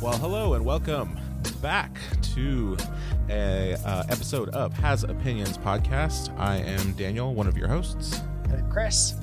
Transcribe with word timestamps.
Well, 0.00 0.16
hello 0.16 0.54
and 0.54 0.64
welcome 0.64 1.18
back 1.60 1.98
to 2.34 2.76
a 3.28 3.74
uh, 3.84 4.04
episode 4.08 4.48
of 4.50 4.72
Has 4.72 5.04
Opinions 5.04 5.58
podcast. 5.58 6.36
I 6.38 6.56
am 6.56 6.92
Daniel, 6.92 7.34
one 7.34 7.46
of 7.46 7.56
your 7.58 7.68
hosts, 7.68 8.18
And 8.44 8.54
I'm 8.54 8.70
Chris. 8.70 9.14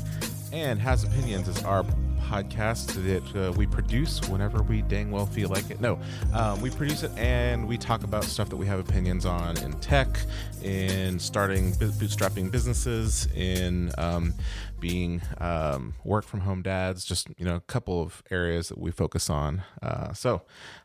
and 0.53 0.79
Has 0.79 1.03
Opinions 1.03 1.47
is 1.47 1.63
our 1.63 1.83
podcast 2.27 2.87
that 3.05 3.35
uh, 3.35 3.51
we 3.53 3.65
produce 3.65 4.19
whenever 4.27 4.61
we 4.61 4.81
dang 4.81 5.11
well 5.11 5.25
feel 5.25 5.49
like 5.49 5.69
it. 5.69 5.79
No, 5.79 5.99
um, 6.33 6.59
we 6.61 6.69
produce 6.69 7.03
it 7.03 7.11
and 7.17 7.67
we 7.67 7.77
talk 7.77 8.03
about 8.03 8.25
stuff 8.25 8.49
that 8.49 8.57
we 8.57 8.65
have 8.65 8.79
opinions 8.79 9.25
on 9.25 9.57
in 9.59 9.71
tech, 9.79 10.19
in 10.61 11.19
starting 11.19 11.71
bootstrapping 11.73 12.51
businesses, 12.51 13.27
in 13.33 13.91
um, 13.97 14.33
being 14.79 15.21
um, 15.39 15.93
work 16.03 16.25
from 16.25 16.41
home 16.41 16.61
dads. 16.61 17.05
Just 17.05 17.29
you 17.37 17.45
know, 17.45 17.55
a 17.55 17.61
couple 17.61 18.01
of 18.01 18.21
areas 18.29 18.67
that 18.69 18.77
we 18.77 18.91
focus 18.91 19.29
on. 19.29 19.63
Uh, 19.81 20.11
so, 20.13 20.41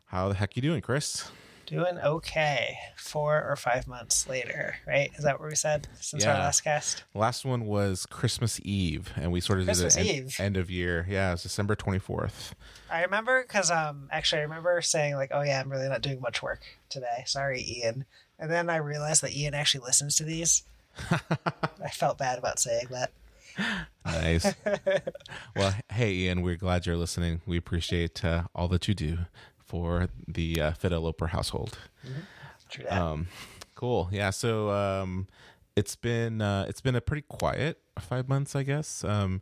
how 0.06 0.29
the 0.29 0.34
heck 0.34 0.54
you 0.54 0.62
doing, 0.62 0.80
Chris? 0.80 1.29
Doing 1.66 1.98
okay. 1.98 2.79
Four 2.97 3.45
or 3.48 3.57
five 3.57 3.87
months 3.87 4.29
later, 4.29 4.77
right? 4.87 5.11
Is 5.16 5.25
that 5.25 5.41
what 5.41 5.48
we 5.48 5.55
said 5.55 5.88
since 6.01 6.25
our 6.25 6.35
last 6.35 6.62
cast? 6.62 7.05
Last 7.15 7.45
one 7.45 7.66
was 7.66 8.07
Christmas 8.07 8.61
Eve, 8.65 9.12
and 9.16 9.33
we 9.33 9.41
sort 9.41 9.61
of 9.61 9.66
Christmas 9.66 9.97
did 9.97 10.07
end, 10.07 10.35
end 10.38 10.57
of 10.57 10.71
year. 10.71 11.07
Yeah, 11.09 11.33
it's 11.33 11.43
December 11.43 11.75
twenty 11.75 11.98
fourth. 11.98 12.55
I 12.91 13.02
remember 13.02 13.43
because 13.43 13.71
um 13.71 14.09
actually 14.11 14.41
I 14.41 14.45
remember 14.45 14.80
saying 14.83 15.15
like, 15.15 15.30
oh 15.33 15.43
yeah, 15.43 15.61
I'm 15.61 15.71
really 15.71 15.88
not 15.88 16.02
doing 16.02 16.21
much 16.21 16.43
work 16.43 16.61
today. 16.88 17.25
Sorry, 17.27 17.65
Ian. 17.66 18.05
And 18.38 18.51
then 18.51 18.69
I 18.69 18.77
realized 18.77 19.23
that 19.23 19.35
Ian 19.37 19.55
actually 19.55 19.85
listens 19.85 20.16
to 20.16 20.24
these. 20.24 20.65
I 21.10 21.88
felt 21.93 22.19
bad 22.19 22.38
about 22.38 22.59
saying 22.59 22.87
that. 22.91 23.13
Nice. 24.05 24.52
well, 25.57 25.74
hey, 25.93 26.13
Ian, 26.13 26.43
we're 26.43 26.57
glad 26.57 26.87
you're 26.87 26.97
listening. 26.97 27.41
We 27.47 27.57
appreciate 27.57 28.24
uh, 28.24 28.45
all 28.54 28.69
that 28.69 28.88
you 28.88 28.95
do 28.95 29.19
for 29.73 30.06
the 30.28 30.60
uh, 30.60 31.01
Loper 31.01 31.28
household. 31.28 31.78
True 32.68 32.84
that. 32.84 33.01
Um, 33.01 33.26
cool. 33.74 34.10
Yeah. 34.12 34.29
So 34.29 34.68
um, 34.68 35.26
it's 35.74 35.96
been 35.96 36.42
uh, 36.42 36.66
it's 36.68 36.82
been 36.82 36.95
a 36.95 37.01
pretty 37.01 37.24
quiet 37.26 37.79
five 37.98 38.29
months, 38.29 38.54
I 38.54 38.64
guess. 38.64 39.02
Um, 39.02 39.40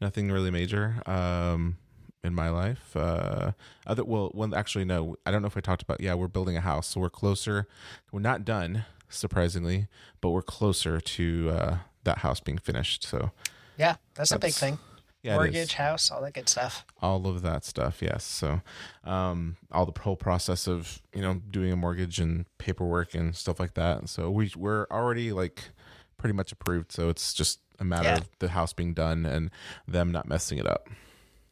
nothing 0.00 0.30
really 0.30 0.52
major 0.52 1.02
um, 1.04 1.78
in 2.22 2.32
my 2.32 2.48
life. 2.48 2.96
Uh, 2.96 3.52
other 3.84 4.04
well, 4.04 4.30
one 4.32 4.54
actually 4.54 4.84
no. 4.84 5.16
I 5.26 5.32
don't 5.32 5.42
know 5.42 5.48
if 5.48 5.56
I 5.56 5.60
talked 5.60 5.82
about. 5.82 6.00
Yeah, 6.00 6.14
we're 6.14 6.28
building 6.28 6.56
a 6.56 6.60
house, 6.60 6.86
so 6.86 7.00
we're 7.00 7.10
closer. 7.10 7.66
We're 8.12 8.20
not 8.20 8.44
done, 8.44 8.84
surprisingly, 9.08 9.88
but 10.20 10.30
we're 10.30 10.42
closer 10.42 11.00
to 11.00 11.50
uh, 11.50 11.76
that 12.04 12.18
house 12.18 12.38
being 12.38 12.58
finished. 12.58 13.02
So 13.02 13.32
yeah, 13.76 13.96
that's, 14.14 14.30
a 14.30 14.38
big 14.38 14.52
thing. 14.52 14.78
Yeah. 15.22 15.34
Mortgage, 15.34 15.74
house, 15.74 16.10
all 16.10 16.20
that 16.22 16.34
good 16.34 16.48
stuff. 16.48 16.84
all 17.00 17.26
of 17.26 17.42
that 17.42 17.64
stuff 17.64 18.02
yes 18.02 18.24
so 18.24 18.60
um 19.04 19.56
all 19.70 19.86
the 19.86 20.00
whole 20.00 20.16
process 20.16 20.66
of 20.66 21.00
you 21.14 21.22
know 21.22 21.34
doing 21.50 21.72
a 21.72 21.76
mortgage 21.76 22.18
and 22.18 22.46
paperwork 22.58 23.14
and 23.14 23.34
stuff 23.36 23.60
like 23.60 23.74
that 23.74 24.08
so 24.08 24.30
we 24.30 24.50
we're 24.56 24.86
already 24.90 25.32
like 25.32 25.70
pretty 26.18 26.32
much 26.34 26.52
approved 26.52 26.90
so 26.92 27.08
it's 27.08 27.32
just 27.34 27.60
a 27.78 27.84
matter 27.84 28.04
Yeah. 28.08 28.16
of 28.18 28.28
the 28.38 28.48
house 28.48 28.72
being 28.72 28.94
done 28.94 29.24
and 29.26 29.50
them 29.88 30.10
not 30.12 30.26
messing 30.28 30.58
it 30.58 30.66
up 30.66 30.88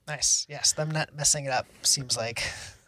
Nice. 0.09 0.45
Yes, 0.49 0.73
them 0.73 0.91
not 0.91 1.15
messing 1.15 1.45
it 1.45 1.53
up 1.53 1.67
seems 1.83 2.17
like 2.17 2.43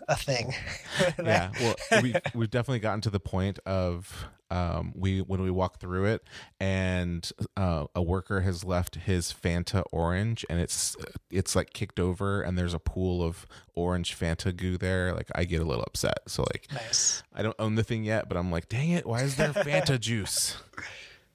a 0.09 0.17
thing. 0.17 0.55
yeah 1.25 1.53
well 1.61 1.77
we 2.03 2.15
we've 2.35 2.51
definitely 2.51 2.81
gotten 2.81 3.01
to 3.03 3.11
the 3.11 3.21
point 3.21 3.61
of 3.65 4.27
um 4.53 4.93
we 4.95 5.21
when 5.21 5.43
we 5.43 5.51
walk 5.51 5.81
through 5.81 6.05
it 6.05 6.23
and 6.61 7.31
uh, 7.57 7.87
a 7.95 8.03
worker 8.03 8.43
has 8.43 8.65
left 8.65 8.97
his 8.97 9.33
fanta 9.33 9.83
orange 9.93 10.45
and 10.51 10.61
it's 10.61 10.97
it's 11.31 11.57
like 11.57 11.73
kicked 11.73 11.99
over 11.99 12.43
and 12.43 12.59
there's 12.59 12.75
a 12.75 12.79
pool 12.79 13.23
of 13.23 13.47
orange 13.75 14.17
fanta 14.19 14.55
goo 14.55 14.77
there 14.77 15.15
like 15.15 15.29
i 15.35 15.45
get 15.45 15.61
a 15.61 15.65
little 15.65 15.85
upset 15.85 16.19
so 16.27 16.43
like 16.53 16.69
nice. 16.73 17.23
I 17.35 17.43
don't 17.43 17.57
own 17.59 17.75
the 17.75 17.85
thing 17.85 18.05
yet, 18.05 18.29
but 18.29 18.37
I'm 18.37 18.51
like, 18.51 18.69
dang 18.69 18.91
it, 18.91 19.07
why 19.07 19.23
is 19.23 19.37
there 19.37 19.53
Fanta 19.53 19.99
juice? 20.01 20.57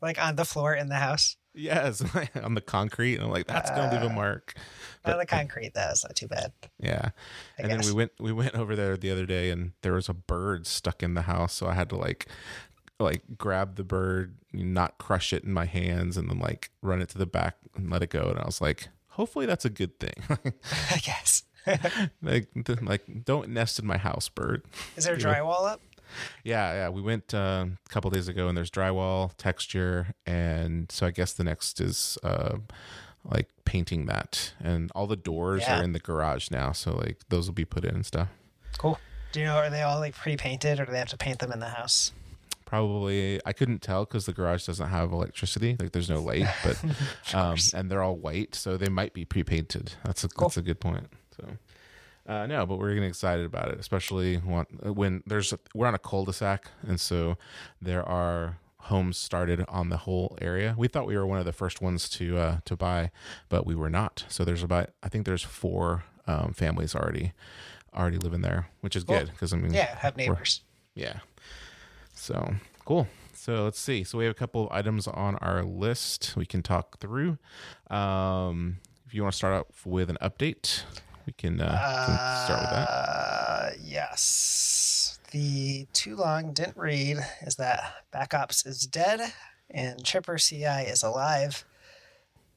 Like 0.02 0.24
on 0.24 0.36
the 0.36 0.46
floor 0.46 0.74
in 0.74 0.90
the 0.90 0.96
house. 0.96 1.38
Yes, 1.54 2.04
on 2.44 2.54
the 2.54 2.62
concrete. 2.62 3.16
And 3.16 3.24
I'm 3.24 3.32
like, 3.32 3.48
that's 3.48 3.72
gonna 3.72 3.92
leave 3.92 4.12
a 4.12 4.14
mark. 4.14 4.54
on 5.04 5.18
the 5.18 5.26
concrete, 5.26 5.74
that 5.74 5.90
was 5.90 6.04
not 6.04 6.16
too 6.16 6.28
bad. 6.28 6.52
Yeah. 6.80 7.10
I 7.58 7.64
and 7.64 7.72
then 7.72 7.82
we 7.82 7.92
went 7.92 8.12
we 8.20 8.32
went 8.32 8.54
over 8.54 8.76
there 8.76 8.96
the 8.96 9.10
other 9.10 9.26
day 9.26 9.50
and 9.50 9.72
there 9.82 9.94
was 9.94 10.08
a 10.08 10.14
bird 10.14 10.68
stuck 10.68 11.02
in 11.02 11.16
the 11.16 11.24
house. 11.24 11.54
So 11.54 11.66
I 11.66 11.74
had 11.74 11.90
to 11.90 11.96
like 11.96 12.28
like 13.00 13.22
grab 13.38 13.76
the 13.76 13.84
bird, 13.84 14.36
not 14.54 14.98
crush 14.98 15.34
it 15.34 15.44
in 15.44 15.54
my 15.54 15.66
hands, 15.66 16.18
and 16.18 16.30
then 16.30 16.40
like 16.40 16.72
run 16.82 17.02
it 17.02 17.10
to 17.10 17.18
the 17.18 17.26
back 17.26 17.56
and 17.76 17.90
let 17.90 18.02
it 18.04 18.10
go. 18.10 18.30
And 18.30 18.40
I 18.40 18.46
was 18.46 18.60
like, 18.62 18.90
hopefully 19.10 19.46
that's 19.46 19.66
a 19.66 19.70
good 19.70 20.00
thing. 20.00 20.14
I 20.92 20.98
guess. 20.98 21.44
like, 22.22 22.48
like 22.82 23.26
don't 23.26 23.50
nest 23.50 23.78
in 23.80 23.86
my 23.86 23.98
house, 23.98 24.30
bird. 24.30 24.64
Is 24.96 25.06
there 25.06 25.18
drywall 25.18 25.68
up? 25.68 25.82
Yeah, 26.44 26.72
yeah. 26.74 26.90
We 26.90 27.02
went 27.02 27.34
uh, 27.34 27.66
a 27.86 27.90
couple 27.90 28.10
days 28.12 28.28
ago, 28.30 28.48
and 28.48 28.58
there's 28.58 28.72
drywall, 28.72 29.32
texture, 29.38 30.08
and 30.26 30.90
so 30.92 31.06
I 31.06 31.12
guess 31.12 31.34
the 31.34 31.44
next 31.44 31.82
is 31.82 32.18
uh, 32.24 32.58
like 33.26 33.50
painting 33.66 34.06
that, 34.06 34.54
and 34.64 34.90
all 34.96 35.06
the 35.08 35.18
doors 35.18 35.64
Yeah. 35.64 35.80
are 35.82 35.84
in 35.84 35.92
the 35.92 36.00
garage 36.00 36.50
now, 36.50 36.72
so 36.72 36.96
like 36.96 37.20
those 37.28 37.48
will 37.48 37.54
be 37.54 37.66
put 37.66 37.84
in 37.84 37.94
and 37.96 38.06
stuff. 38.06 38.30
Cool. 38.78 38.98
Do 39.34 39.42
you 39.42 39.46
know 39.48 39.56
are 39.58 39.70
they 39.70 39.82
all 39.82 40.00
like 40.00 40.16
pre-painted, 40.16 40.80
or 40.80 40.86
do 40.86 40.94
they 40.94 41.00
have 41.00 41.10
to 41.10 41.18
paint 41.18 41.40
them 41.40 41.52
in 41.52 41.60
the 41.60 41.68
house? 41.70 42.14
Probably 42.68 43.40
I 43.46 43.54
couldn't 43.54 43.82
tell 43.82 44.04
because 44.06 44.26
the 44.26 44.34
garage 44.34 44.66
doesn't 44.66 44.90
have 44.90 45.14
electricity, 45.14 45.78
like 45.80 45.94
there's 45.94 46.10
no 46.10 46.22
light, 46.22 46.46
but 46.66 46.84
um, 47.34 47.56
and 47.74 47.90
they're 47.90 48.04
all 48.04 48.18
white, 48.18 48.54
so 48.56 48.76
they 48.78 48.90
might 48.90 49.14
be 49.14 49.24
pre-painted. 49.26 49.94
That's 50.04 50.24
a 50.26 50.28
that's 50.38 50.58
a 50.58 50.62
good 50.62 50.80
point. 50.82 51.08
So. 51.36 51.46
Uh, 52.28 52.46
no, 52.46 52.66
but 52.66 52.78
we're 52.78 52.94
getting 52.94 53.08
excited 53.08 53.46
about 53.46 53.70
it, 53.70 53.80
especially 53.80 54.36
when, 54.36 54.66
when 54.84 55.24
there's 55.26 55.54
we're 55.74 55.88
on 55.88 55.96
a 55.96 55.98
cul-de-sac, 56.00 56.70
and 56.86 57.00
so 57.00 57.38
there 57.82 58.04
are 58.04 58.58
homes 58.80 59.18
started 59.18 59.64
on 59.70 59.88
the 59.88 59.98
whole 59.98 60.38
area. 60.42 60.76
We 60.78 60.90
thought 60.90 61.08
we 61.08 61.16
were 61.16 61.26
one 61.26 61.40
of 61.40 61.46
the 61.46 61.54
first 61.54 61.82
ones 61.82 62.10
to 62.10 62.38
uh, 62.38 62.58
to 62.66 62.76
buy, 62.76 63.12
but 63.48 63.66
we 63.66 63.76
were 63.76 63.90
not. 63.90 64.26
So 64.28 64.44
there's 64.44 64.62
about 64.62 64.90
I 65.02 65.08
think 65.08 65.26
there's 65.26 65.44
four 65.44 66.04
um, 66.28 66.52
families 66.52 66.96
already 66.96 67.32
already 67.96 68.18
living 68.18 68.42
there, 68.42 68.68
which 68.82 68.98
is 68.98 69.06
Cool. 69.06 69.20
good 69.20 69.28
because 69.32 69.54
I 69.54 69.58
mean 69.58 69.74
Yeah, 69.74 69.96
have 70.00 70.18
neighbors. 70.18 70.62
yeah. 70.96 71.20
So 72.18 72.56
cool. 72.84 73.08
So 73.34 73.64
let's 73.64 73.80
see. 73.80 74.04
So 74.04 74.18
we 74.18 74.26
have 74.26 74.32
a 74.32 74.38
couple 74.38 74.66
of 74.66 74.72
items 74.72 75.08
on 75.08 75.36
our 75.38 75.64
list 75.64 76.34
we 76.36 76.46
can 76.46 76.64
talk 76.64 77.00
through. 77.00 77.38
Um, 77.90 78.78
if 79.06 79.14
you 79.14 79.22
want 79.22 79.34
to 79.34 79.38
start 79.38 79.54
off 79.54 79.86
with 79.86 80.10
an 80.10 80.18
update, 80.22 80.84
we 81.26 81.34
can, 81.34 81.62
uh, 81.62 81.70
can 81.70 82.46
start 82.46 82.62
with 82.62 82.70
that. 82.72 82.90
Uh, 82.90 83.70
yes. 83.82 85.20
The 85.32 85.88
too 85.94 86.16
long 86.16 86.54
didn't 86.54 86.76
read 86.76 87.18
is 87.46 87.56
that 87.56 88.04
Backups 88.14 88.66
is 88.66 88.82
dead 88.82 89.22
and 89.70 90.04
Chipper 90.04 90.38
CI 90.38 90.66
is 90.88 91.04
alive. 91.04 91.64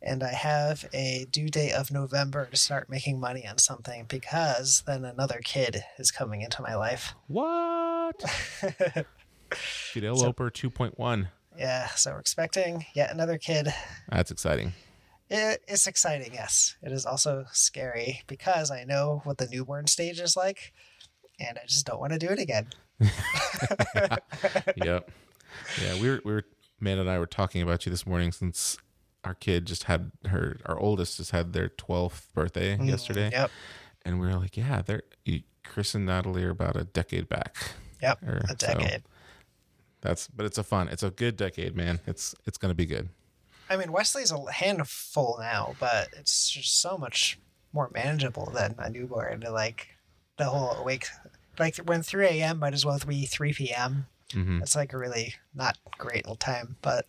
And 0.03 0.22
I 0.22 0.32
have 0.32 0.88
a 0.94 1.26
due 1.31 1.50
date 1.50 1.75
of 1.75 1.93
November 1.93 2.47
to 2.47 2.56
start 2.56 2.88
making 2.88 3.20
money 3.20 3.47
on 3.47 3.59
something 3.59 4.06
because 4.09 4.82
then 4.87 5.04
another 5.04 5.41
kid 5.44 5.84
is 5.99 6.10
coming 6.10 6.41
into 6.41 6.62
my 6.62 6.75
life. 6.75 7.15
What? 7.28 8.25
Fideloper 9.50 10.50
2.1. 10.50 11.28
Yeah, 11.59 11.88
so 11.88 12.12
we're 12.12 12.21
expecting 12.21 12.87
yet 12.94 13.12
another 13.12 13.38
kid. 13.38 13.72
That's 14.09 14.31
exciting. 14.31 14.72
It, 15.28 15.62
it's 15.69 15.87
exciting, 15.87 16.33
yes. 16.33 16.77
It 16.83 16.93
is 16.93 17.06
also 17.06 17.44
scary 17.53 18.22
because 18.27 18.71
I 18.71 18.84
know 18.84 19.21
what 19.25 19.38
the 19.38 19.47
newborn 19.47 19.87
stage 19.87 20.21
is 20.21 20.37
like, 20.37 20.72
and 21.38 21.59
I 21.59 21.66
just 21.66 21.87
don't 21.87 22.00
want 22.00 22.12
to 22.12 22.19
do 22.19 22.28
it 22.28 22.38
again. 22.38 22.69
yep. 24.77 25.11
Yeah, 25.82 26.00
we 26.00 26.11
were 26.11 26.21
we 26.25 26.32
were 26.32 26.44
Amanda 26.81 27.03
and 27.03 27.11
I 27.11 27.19
were 27.19 27.27
talking 27.27 27.62
about 27.62 27.87
you 27.87 27.91
this 27.91 28.06
morning 28.06 28.32
since 28.32 28.78
our 29.25 29.34
kid 29.34 29.67
just 29.67 29.84
had 29.84 30.12
her 30.27 30.59
our 30.67 30.78
oldest 30.78 31.19
just 31.19 31.31
had 31.31 31.53
their 31.53 31.69
12th 31.69 32.32
birthday 32.32 32.76
mm, 32.76 32.88
yesterday. 32.88 33.31
Yep, 33.32 33.50
And 34.05 34.20
we 34.20 34.26
were 34.26 34.35
like, 34.35 34.56
yeah, 34.56 34.82
they're 34.82 35.03
Chris 35.64 35.94
and 35.94 36.06
Natalie 36.06 36.44
are 36.44 36.50
about 36.50 36.76
a 36.76 36.85
decade 36.85 37.29
back. 37.29 37.56
yep, 38.03 38.23
Or 38.23 38.43
a 38.49 38.56
so. 38.58 39.00
That's 40.00 40.29
but 40.29 40.47
it's 40.47 40.58
a 40.58 40.62
fun. 40.62 40.88
It's 40.88 41.02
a 41.02 41.11
good 41.11 41.37
decade, 41.37 41.76
man. 41.76 42.00
It's 42.06 42.35
it's 42.47 42.58
gonna 42.58 42.75
be 42.75 42.87
good. 42.87 43.08
I 43.69 43.76
mean, 43.76 43.93
Wesley's 43.93 44.32
a 44.32 44.52
handful 44.52 45.37
now, 45.41 45.76
but 45.79 46.08
it's 46.19 46.50
just 46.50 46.81
so 46.81 46.99
much 46.99 47.38
more 47.73 47.88
manageable 47.94 48.50
than 48.52 48.75
a 48.79 48.91
newborn. 48.91 49.44
Like 49.49 49.88
the 50.38 50.47
whole 50.47 50.73
awake, 50.73 51.06
like 51.58 51.76
when 51.76 52.02
3 52.02 52.26
a.m. 52.26 52.58
might 52.58 52.75
as 52.75 52.85
well 52.85 52.99
be 53.06 53.26
3 53.26 53.52
p.m. 53.52 54.06
Mhm. 54.31 54.62
It's 54.62 54.75
like 54.76 54.93
a 54.93 54.99
really 54.99 55.35
not 55.55 55.76
great 55.99 56.25
time, 56.38 56.76
but 56.82 57.06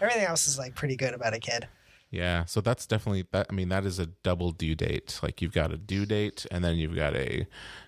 everything 0.00 0.24
else 0.24 0.46
is 0.46 0.58
like 0.58 0.74
pretty 0.74 0.96
good 0.96 1.14
about 1.14 1.34
a 1.34 1.38
kid. 1.38 1.68
Yeah. 2.10 2.44
So 2.44 2.60
that's 2.60 2.86
definitely 2.86 3.26
that. 3.32 3.46
I 3.50 3.52
mean, 3.52 3.68
that 3.70 3.84
is 3.84 3.98
a 3.98 4.06
double 4.06 4.50
due 4.52 4.74
date. 4.74 5.18
Like 5.22 5.40
you've 5.42 5.52
got 5.52 5.72
a 5.72 5.76
due 5.76 6.06
date, 6.06 6.46
and 6.50 6.64
then 6.64 6.76
you've 6.76 6.94
got 6.94 7.14
a, 7.16 7.46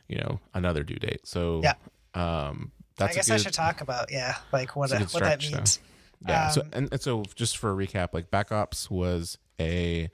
you 0.08 0.18
know, 0.18 0.40
another 0.54 0.82
due 0.82 0.96
date. 0.96 1.26
So 1.26 1.60
Yeah. 1.62 1.74
Um, 2.14 2.72
that's 2.96 3.12
I 3.12 3.14
guess 3.14 3.26
good, 3.28 3.34
I 3.34 3.36
should 3.38 3.52
talk 3.52 3.80
about 3.80 4.10
yeah, 4.10 4.36
like 4.52 4.76
what 4.76 4.92
a 4.92 5.04
what 5.04 5.22
that 5.22 5.40
though. 5.40 5.56
means. 5.56 5.80
Yeah. 6.26 6.48
so 6.48 6.62
Um, 6.62 6.68
and, 6.72 6.88
and 6.92 7.00
so 7.00 7.24
just 7.34 7.58
for 7.58 7.70
a 7.70 7.86
recap, 7.86 8.08
like 8.12 8.30
backups 8.30 8.90
was 8.90 9.38
a 9.60 10.10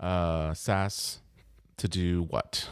uh 0.00 0.54
SaaS 0.54 1.20
to 1.78 1.88
do 1.88 2.22
what? 2.24 2.68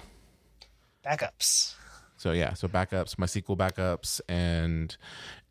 Backups. 1.05 1.75
So 2.17 2.33
yeah, 2.33 2.55
so 2.55 2.69
backups, 2.69 3.17
MySQL 3.17 3.57
backups, 3.57 4.21
and 4.31 4.97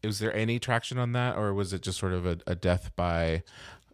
is 0.02 0.18
there 0.18 0.36
any 0.36 0.58
traction 0.58 0.98
on 0.98 1.12
that, 1.12 1.38
or 1.38 1.54
was 1.54 1.72
it 1.72 1.84
just 1.84 2.00
sort 2.00 2.14
of 2.14 2.26
a, 2.26 2.40
a 2.48 2.56
death 2.56 2.92
by 2.96 3.44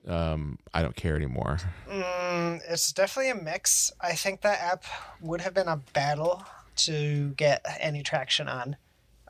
um, 0.07 0.57
I 0.73 0.81
don't 0.81 0.95
care 0.95 1.15
anymore? 1.17 1.59
Mm, 1.89 2.61
it's 2.69 2.93
definitely 2.93 3.31
a 3.31 3.35
mix. 3.35 3.91
I 3.99 4.13
think 4.13 4.41
that 4.41 4.61
app 4.61 4.85
would 5.19 5.41
have 5.41 5.53
been 5.53 5.67
a 5.67 5.77
battle 5.93 6.43
to 6.77 7.31
get 7.31 7.65
any 7.79 8.01
traction 8.01 8.47
on. 8.47 8.77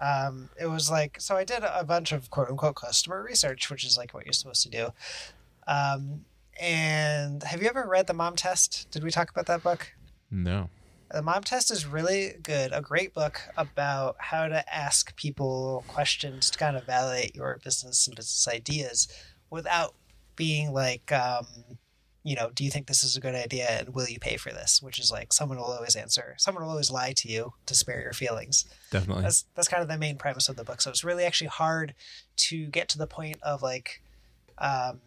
Um, 0.02 0.50
it 0.60 0.68
was 0.68 0.90
like 0.90 1.20
so 1.20 1.36
I 1.36 1.44
did 1.44 1.64
a 1.64 1.84
bunch 1.84 2.12
of 2.12 2.30
quote 2.30 2.50
unquote 2.50 2.76
customer 2.76 3.22
research, 3.24 3.70
which 3.70 3.86
is 3.86 3.98
like 3.98 4.14
what 4.14 4.26
you're 4.26 4.34
supposed 4.34 4.64
to 4.64 4.70
do. 4.70 4.90
Um, 5.68 6.26
and 6.60 7.42
have 7.44 7.62
you 7.62 7.70
ever 7.70 7.88
read 7.88 8.08
the 8.08 8.14
Mom 8.14 8.36
Test? 8.36 8.90
Did 8.92 9.04
we 9.04 9.12
talk 9.12 9.30
about 9.30 9.46
that 9.46 9.64
book? 9.64 9.94
No. 10.30 10.70
The 11.12 11.22
Mom 11.22 11.44
Test 11.44 11.72
is 11.72 11.86
really 11.86 12.36
good, 12.44 12.72
a 12.72 12.82
great 12.82 13.14
book 13.14 13.42
about 13.58 14.16
how 14.20 14.48
to 14.48 14.64
ask 14.74 15.16
people 15.16 15.84
questions 15.88 16.52
to 16.52 16.60
kind 16.60 16.78
of 16.78 16.86
validate 16.86 17.36
your 17.36 17.60
business 17.64 18.06
and 18.06 18.16
business 18.16 18.48
ideas 18.48 19.08
without 19.50 19.96
being 20.36 20.72
like, 20.72 21.12
um, 21.12 21.48
you 22.30 22.36
know, 22.36 22.52
do 22.54 22.64
you 22.64 22.70
think 22.70 22.86
this 22.86 23.04
is 23.04 23.18
a 23.18 23.20
good 23.20 23.34
idea 23.34 23.66
and 23.68 23.96
will 23.96 24.08
you 24.08 24.20
pay 24.20 24.38
for 24.38 24.52
this? 24.52 24.84
Which 24.84 25.00
is 25.00 25.12
like 25.12 25.34
someone 25.34 25.58
will 25.58 25.66
always 25.66 25.96
answer, 25.96 26.36
someone 26.38 26.64
will 26.64 26.70
always 26.70 26.92
lie 26.92 27.14
to 27.14 27.28
you 27.28 27.54
to 27.66 27.74
spare 27.74 28.02
your 28.02 28.14
feelings. 28.14 28.66
Definitely. 28.92 29.24
That's 29.24 29.46
that's 29.56 29.68
kind 29.68 29.82
of 29.82 29.90
the 29.90 29.98
main 29.98 30.16
premise 30.16 30.48
of 30.48 30.56
the 30.56 30.64
book. 30.64 30.80
So 30.80 30.92
it's 30.92 31.04
really 31.04 31.24
actually 31.24 31.48
hard 31.48 31.96
to 32.38 32.68
get 32.68 32.88
to 32.90 33.00
the 33.00 33.08
point 33.08 33.42
of 33.42 33.64
like 33.64 34.04
um, 34.60 35.00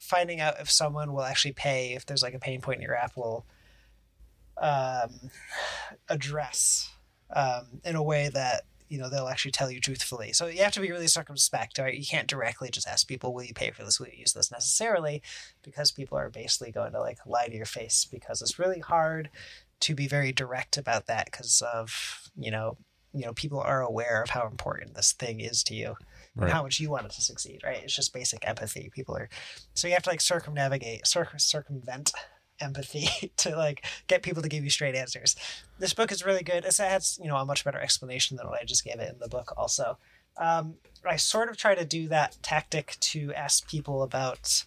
finding 0.00 0.40
out 0.40 0.54
if 0.58 0.68
someone 0.68 1.12
will 1.12 1.22
actually 1.22 1.52
pay 1.52 1.94
if 1.94 2.06
there's 2.06 2.24
like 2.24 2.34
a 2.34 2.40
pain 2.40 2.60
point 2.60 2.78
in 2.78 2.82
your 2.82 2.96
app 2.96 3.16
will 3.16 3.46
um, 4.60 5.30
address 6.08 6.90
um, 7.36 7.66
in 7.84 7.94
a 7.94 8.02
way 8.02 8.30
that 8.34 8.62
you 8.94 9.00
know 9.00 9.08
they'll 9.08 9.28
actually 9.28 9.50
tell 9.50 9.70
you 9.70 9.80
truthfully. 9.80 10.32
So 10.32 10.46
you 10.46 10.62
have 10.62 10.72
to 10.74 10.80
be 10.80 10.92
really 10.92 11.08
circumspect. 11.08 11.78
Right? 11.78 11.94
You 11.98 12.06
can't 12.06 12.28
directly 12.28 12.70
just 12.70 12.86
ask 12.86 13.08
people, 13.08 13.34
"Will 13.34 13.42
you 13.42 13.54
pay 13.54 13.70
for 13.72 13.84
this? 13.84 13.98
Will 13.98 14.06
you 14.06 14.20
use 14.20 14.32
this?" 14.32 14.52
necessarily, 14.52 15.20
because 15.62 15.90
people 15.90 16.16
are 16.16 16.30
basically 16.30 16.70
going 16.70 16.92
to 16.92 17.00
like 17.00 17.18
lie 17.26 17.48
to 17.48 17.56
your 17.56 17.66
face. 17.66 18.06
Because 18.10 18.40
it's 18.40 18.58
really 18.58 18.80
hard 18.80 19.30
to 19.80 19.94
be 19.94 20.06
very 20.06 20.32
direct 20.32 20.76
about 20.76 21.06
that 21.06 21.26
because 21.26 21.60
of 21.74 22.30
you 22.36 22.50
know 22.50 22.76
you 23.12 23.24
know 23.24 23.32
people 23.32 23.60
are 23.60 23.82
aware 23.82 24.22
of 24.22 24.30
how 24.30 24.46
important 24.46 24.94
this 24.94 25.12
thing 25.12 25.40
is 25.40 25.62
to 25.64 25.74
you 25.74 25.96
Right. 26.36 26.46
and 26.46 26.52
how 26.52 26.62
much 26.64 26.80
you 26.80 26.90
want 26.90 27.06
it 27.06 27.12
to 27.12 27.22
succeed 27.22 27.60
right 27.62 27.80
it's 27.84 27.94
just 27.94 28.12
basic 28.12 28.46
empathy 28.48 28.90
people 28.92 29.16
are 29.16 29.28
so 29.74 29.86
you 29.86 29.94
have 29.94 30.02
to 30.02 30.10
like 30.10 30.20
circumnavigate 30.20 31.06
circ- 31.06 31.38
circumvent 31.38 32.12
empathy 32.60 33.32
to 33.36 33.56
like 33.56 33.84
get 34.06 34.22
people 34.22 34.42
to 34.42 34.48
give 34.48 34.64
you 34.64 34.70
straight 34.70 34.94
answers 34.94 35.36
this 35.78 35.94
book 35.94 36.12
is 36.12 36.24
really 36.24 36.42
good 36.42 36.64
it 36.64 36.76
has 36.76 37.18
you 37.22 37.28
know 37.28 37.36
a 37.36 37.44
much 37.44 37.64
better 37.64 37.80
explanation 37.80 38.36
than 38.36 38.46
what 38.46 38.60
i 38.60 38.64
just 38.64 38.84
gave 38.84 38.98
it 38.98 39.12
in 39.12 39.18
the 39.18 39.28
book 39.28 39.52
also 39.56 39.98
um, 40.36 40.74
i 41.08 41.16
sort 41.16 41.48
of 41.48 41.56
try 41.56 41.74
to 41.74 41.84
do 41.84 42.08
that 42.08 42.36
tactic 42.42 42.96
to 43.00 43.32
ask 43.34 43.68
people 43.68 44.02
about 44.02 44.64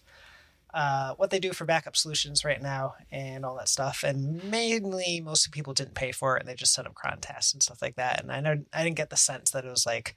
uh, 0.74 1.14
what 1.14 1.30
they 1.30 1.40
do 1.40 1.52
for 1.52 1.64
backup 1.64 1.96
solutions 1.96 2.44
right 2.44 2.60
now 2.60 2.94
and 3.10 3.44
all 3.44 3.56
that 3.56 3.68
stuff. 3.68 4.04
And 4.04 4.44
mainly, 4.44 5.20
most 5.20 5.50
people 5.50 5.72
didn't 5.72 5.94
pay 5.94 6.12
for 6.12 6.36
it 6.36 6.40
and 6.40 6.48
they 6.48 6.54
just 6.54 6.74
set 6.74 6.86
up 6.86 6.94
cron 6.94 7.18
tests 7.20 7.52
and 7.52 7.62
stuff 7.62 7.80
like 7.80 7.96
that. 7.96 8.20
And 8.20 8.30
I 8.30 8.40
know 8.40 8.62
I 8.72 8.84
didn't 8.84 8.96
get 8.96 9.10
the 9.10 9.16
sense 9.16 9.50
that 9.50 9.64
it 9.64 9.70
was 9.70 9.86
like, 9.86 10.14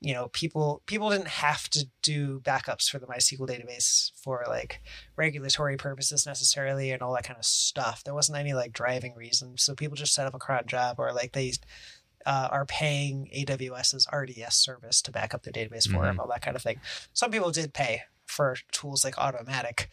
you 0.00 0.14
know, 0.14 0.28
people 0.28 0.82
people 0.86 1.10
didn't 1.10 1.28
have 1.28 1.68
to 1.70 1.86
do 2.02 2.40
backups 2.40 2.88
for 2.88 2.98
the 2.98 3.06
MySQL 3.06 3.48
database 3.48 4.12
for 4.16 4.44
like 4.48 4.80
regulatory 5.16 5.76
purposes 5.76 6.26
necessarily 6.26 6.90
and 6.90 7.02
all 7.02 7.12
that 7.14 7.24
kind 7.24 7.38
of 7.38 7.44
stuff. 7.44 8.02
There 8.02 8.14
wasn't 8.14 8.38
any 8.38 8.54
like 8.54 8.72
driving 8.72 9.14
reason. 9.14 9.58
So 9.58 9.74
people 9.74 9.96
just 9.96 10.14
set 10.14 10.26
up 10.26 10.34
a 10.34 10.38
cron 10.38 10.64
job 10.66 10.96
or 10.98 11.12
like 11.12 11.32
they 11.32 11.52
uh, 12.24 12.48
are 12.50 12.64
paying 12.66 13.28
AWS's 13.34 14.06
RDS 14.12 14.54
service 14.54 15.02
to 15.02 15.12
back 15.12 15.34
up 15.34 15.42
their 15.42 15.52
database 15.52 15.88
for 15.90 16.04
them, 16.04 16.20
all 16.20 16.28
that 16.28 16.42
kind 16.42 16.56
of 16.56 16.62
thing. 16.62 16.80
Some 17.12 17.30
people 17.30 17.50
did 17.50 17.74
pay 17.74 18.02
for 18.26 18.56
tools 18.72 19.04
like 19.04 19.16
Ottomatik. 19.16 19.86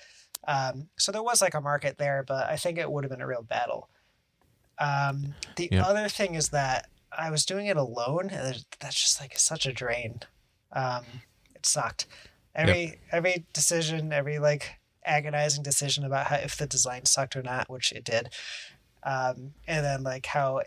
Um, 0.47 0.87
so 0.97 1.11
there 1.11 1.23
was 1.23 1.41
like 1.41 1.53
a 1.53 1.61
market 1.61 1.97
there, 1.97 2.23
but 2.25 2.47
I 2.47 2.55
think 2.55 2.77
it 2.77 2.89
would 2.89 3.03
have 3.03 3.11
been 3.11 3.21
a 3.21 3.27
real 3.27 3.43
battle. 3.43 3.89
Um, 4.77 5.35
the 5.55 5.69
Yeah. 5.71 5.85
other 5.85 6.07
thing 6.07 6.35
is 6.35 6.49
that 6.49 6.87
I 7.17 7.31
was 7.31 7.45
doing 7.45 7.67
it 7.67 7.77
alone, 7.77 8.29
and 8.29 8.65
that's 8.79 9.01
just 9.01 9.19
like 9.19 9.37
such 9.37 9.65
a 9.65 9.73
drain. 9.73 10.21
Um, 10.71 11.03
it 11.55 11.65
sucked. 11.65 12.05
Every 12.55 12.99
every 13.11 13.45
decision, 13.53 14.13
every 14.13 14.39
like 14.39 14.75
agonizing 15.05 15.63
decision 15.63 16.03
about 16.03 16.27
how 16.27 16.35
if 16.37 16.57
the 16.57 16.67
design 16.67 17.05
sucked 17.05 17.35
or 17.35 17.43
not, 17.43 17.69
which 17.69 17.91
it 17.91 18.03
did, 18.03 18.29
um, 19.03 19.53
and 19.67 19.85
then 19.85 20.03
like 20.03 20.27
how 20.27 20.61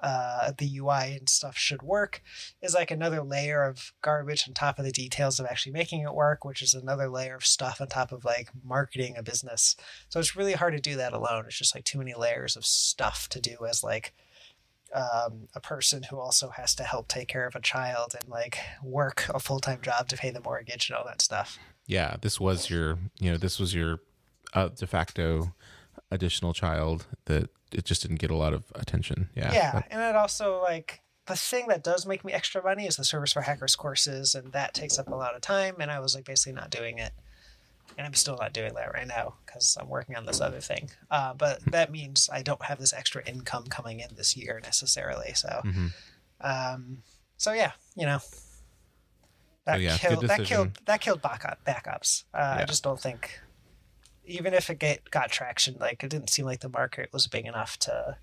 uh, 0.00 0.52
the 0.58 0.78
UI 0.78 1.16
and 1.16 1.28
stuff 1.28 1.56
should 1.56 1.82
work 1.82 2.22
is 2.60 2.74
like 2.74 2.90
another 2.90 3.22
layer 3.22 3.62
of 3.62 3.92
garbage 4.02 4.46
on 4.46 4.54
top 4.54 4.78
of 4.78 4.84
the 4.84 4.92
details 4.92 5.40
of 5.40 5.46
actually 5.46 5.72
making 5.72 6.00
it 6.00 6.14
work, 6.14 6.44
which 6.44 6.62
is 6.62 6.74
another 6.74 7.08
layer 7.08 7.34
of 7.34 7.46
stuff 7.46 7.80
on 7.80 7.88
top 7.88 8.12
of 8.12 8.24
like 8.24 8.50
marketing 8.64 9.14
a 9.16 9.22
business. 9.22 9.74
So 10.08 10.20
it's 10.20 10.36
really 10.36 10.52
hard 10.52 10.74
to 10.74 10.80
do 10.80 10.96
that 10.96 11.12
alone. 11.12 11.44
It's 11.46 11.58
just 11.58 11.74
like 11.74 11.84
too 11.84 11.98
many 11.98 12.14
layers 12.14 12.56
of 12.56 12.66
stuff 12.66 13.28
to 13.30 13.40
do 13.40 13.56
as 13.68 13.82
like 13.82 14.12
um, 14.94 15.48
a 15.54 15.60
person 15.60 16.04
who 16.04 16.18
also 16.18 16.48
has 16.50 16.74
to 16.76 16.84
help 16.84 17.08
take 17.08 17.28
care 17.28 17.46
of 17.46 17.54
a 17.56 17.60
child 17.60 18.14
and 18.18 18.28
like 18.28 18.58
work 18.82 19.26
a 19.34 19.40
full 19.40 19.60
time 19.60 19.80
job 19.82 20.08
to 20.08 20.16
pay 20.16 20.30
the 20.30 20.40
mortgage 20.40 20.88
and 20.88 20.96
all 20.96 21.04
that 21.04 21.20
stuff. 21.22 21.58
Yeah, 21.86 22.16
this 22.20 22.40
was 22.40 22.70
your, 22.70 22.98
you 23.18 23.30
know, 23.30 23.36
this 23.36 23.58
was 23.58 23.74
your 23.74 24.00
uh, 24.54 24.68
de 24.68 24.86
facto 24.86 25.54
additional 26.10 26.52
child 26.52 27.06
that 27.26 27.50
it 27.72 27.84
just 27.84 28.02
didn't 28.02 28.18
get 28.20 28.30
a 28.30 28.36
lot 28.36 28.52
of 28.54 28.64
attention. 28.74 29.28
Yeah. 29.34 29.52
yeah 29.52 29.72
that- 29.72 29.88
and 29.90 30.00
it 30.00 30.16
also 30.16 30.60
like 30.62 31.00
the 31.26 31.34
thing 31.36 31.66
that 31.68 31.82
does 31.82 32.06
make 32.06 32.24
me 32.24 32.32
extra 32.32 32.62
money 32.62 32.86
is 32.86 32.96
the 32.96 33.04
Servers 33.04 33.32
for 33.32 33.42
Hackers 33.42 33.74
courses 33.74 34.34
and 34.34 34.52
that 34.52 34.74
takes 34.74 34.98
up 34.98 35.08
a 35.08 35.14
lot 35.14 35.34
of 35.34 35.40
time 35.40 35.76
and 35.80 35.90
i 35.90 35.98
was 35.98 36.14
like 36.14 36.24
basically 36.24 36.52
not 36.52 36.70
doing 36.70 36.98
it 36.98 37.12
and 37.96 38.06
i'm 38.06 38.14
still 38.14 38.36
not 38.36 38.52
doing 38.52 38.74
that 38.74 38.92
right 38.92 39.06
now 39.06 39.34
because 39.44 39.76
i'm 39.80 39.88
working 39.88 40.16
on 40.16 40.26
this 40.26 40.40
other 40.40 40.60
thing. 40.60 40.90
Uh, 41.10 41.32
but 41.34 41.60
that 41.70 41.90
means 41.90 42.28
i 42.32 42.42
don't 42.42 42.64
have 42.64 42.78
this 42.78 42.92
extra 42.92 43.22
income 43.24 43.64
coming 43.64 44.00
in 44.00 44.08
this 44.16 44.36
year 44.36 44.60
necessarily 44.62 45.32
so 45.34 45.62
Mhm. 45.64 45.92
um, 46.40 47.02
so 47.36 47.52
yeah 47.52 47.72
you 47.96 48.06
know. 48.06 48.20
That 49.64 49.74
So, 49.74 49.80
yeah, 49.80 49.96
killed 49.98 50.26
that 50.28 50.44
killed 50.44 50.78
that 50.86 51.00
killed 51.00 51.22
backup 51.22 51.58
backups 51.64 52.22
uh, 52.32 52.56
i 52.58 52.64
just 52.64 52.84
don't 52.84 53.00
think 53.00 53.40
even 54.24 54.54
if 54.54 54.70
it 54.70 54.78
get, 54.78 55.10
got 55.10 55.30
traction 55.30 55.76
like 55.80 56.04
it 56.04 56.10
didn't 56.10 56.30
seem 56.30 56.44
like 56.44 56.60
the 56.60 56.68
market 56.68 57.12
was 57.12 57.26
big 57.26 57.46
enough 57.46 57.76
to 57.78 58.16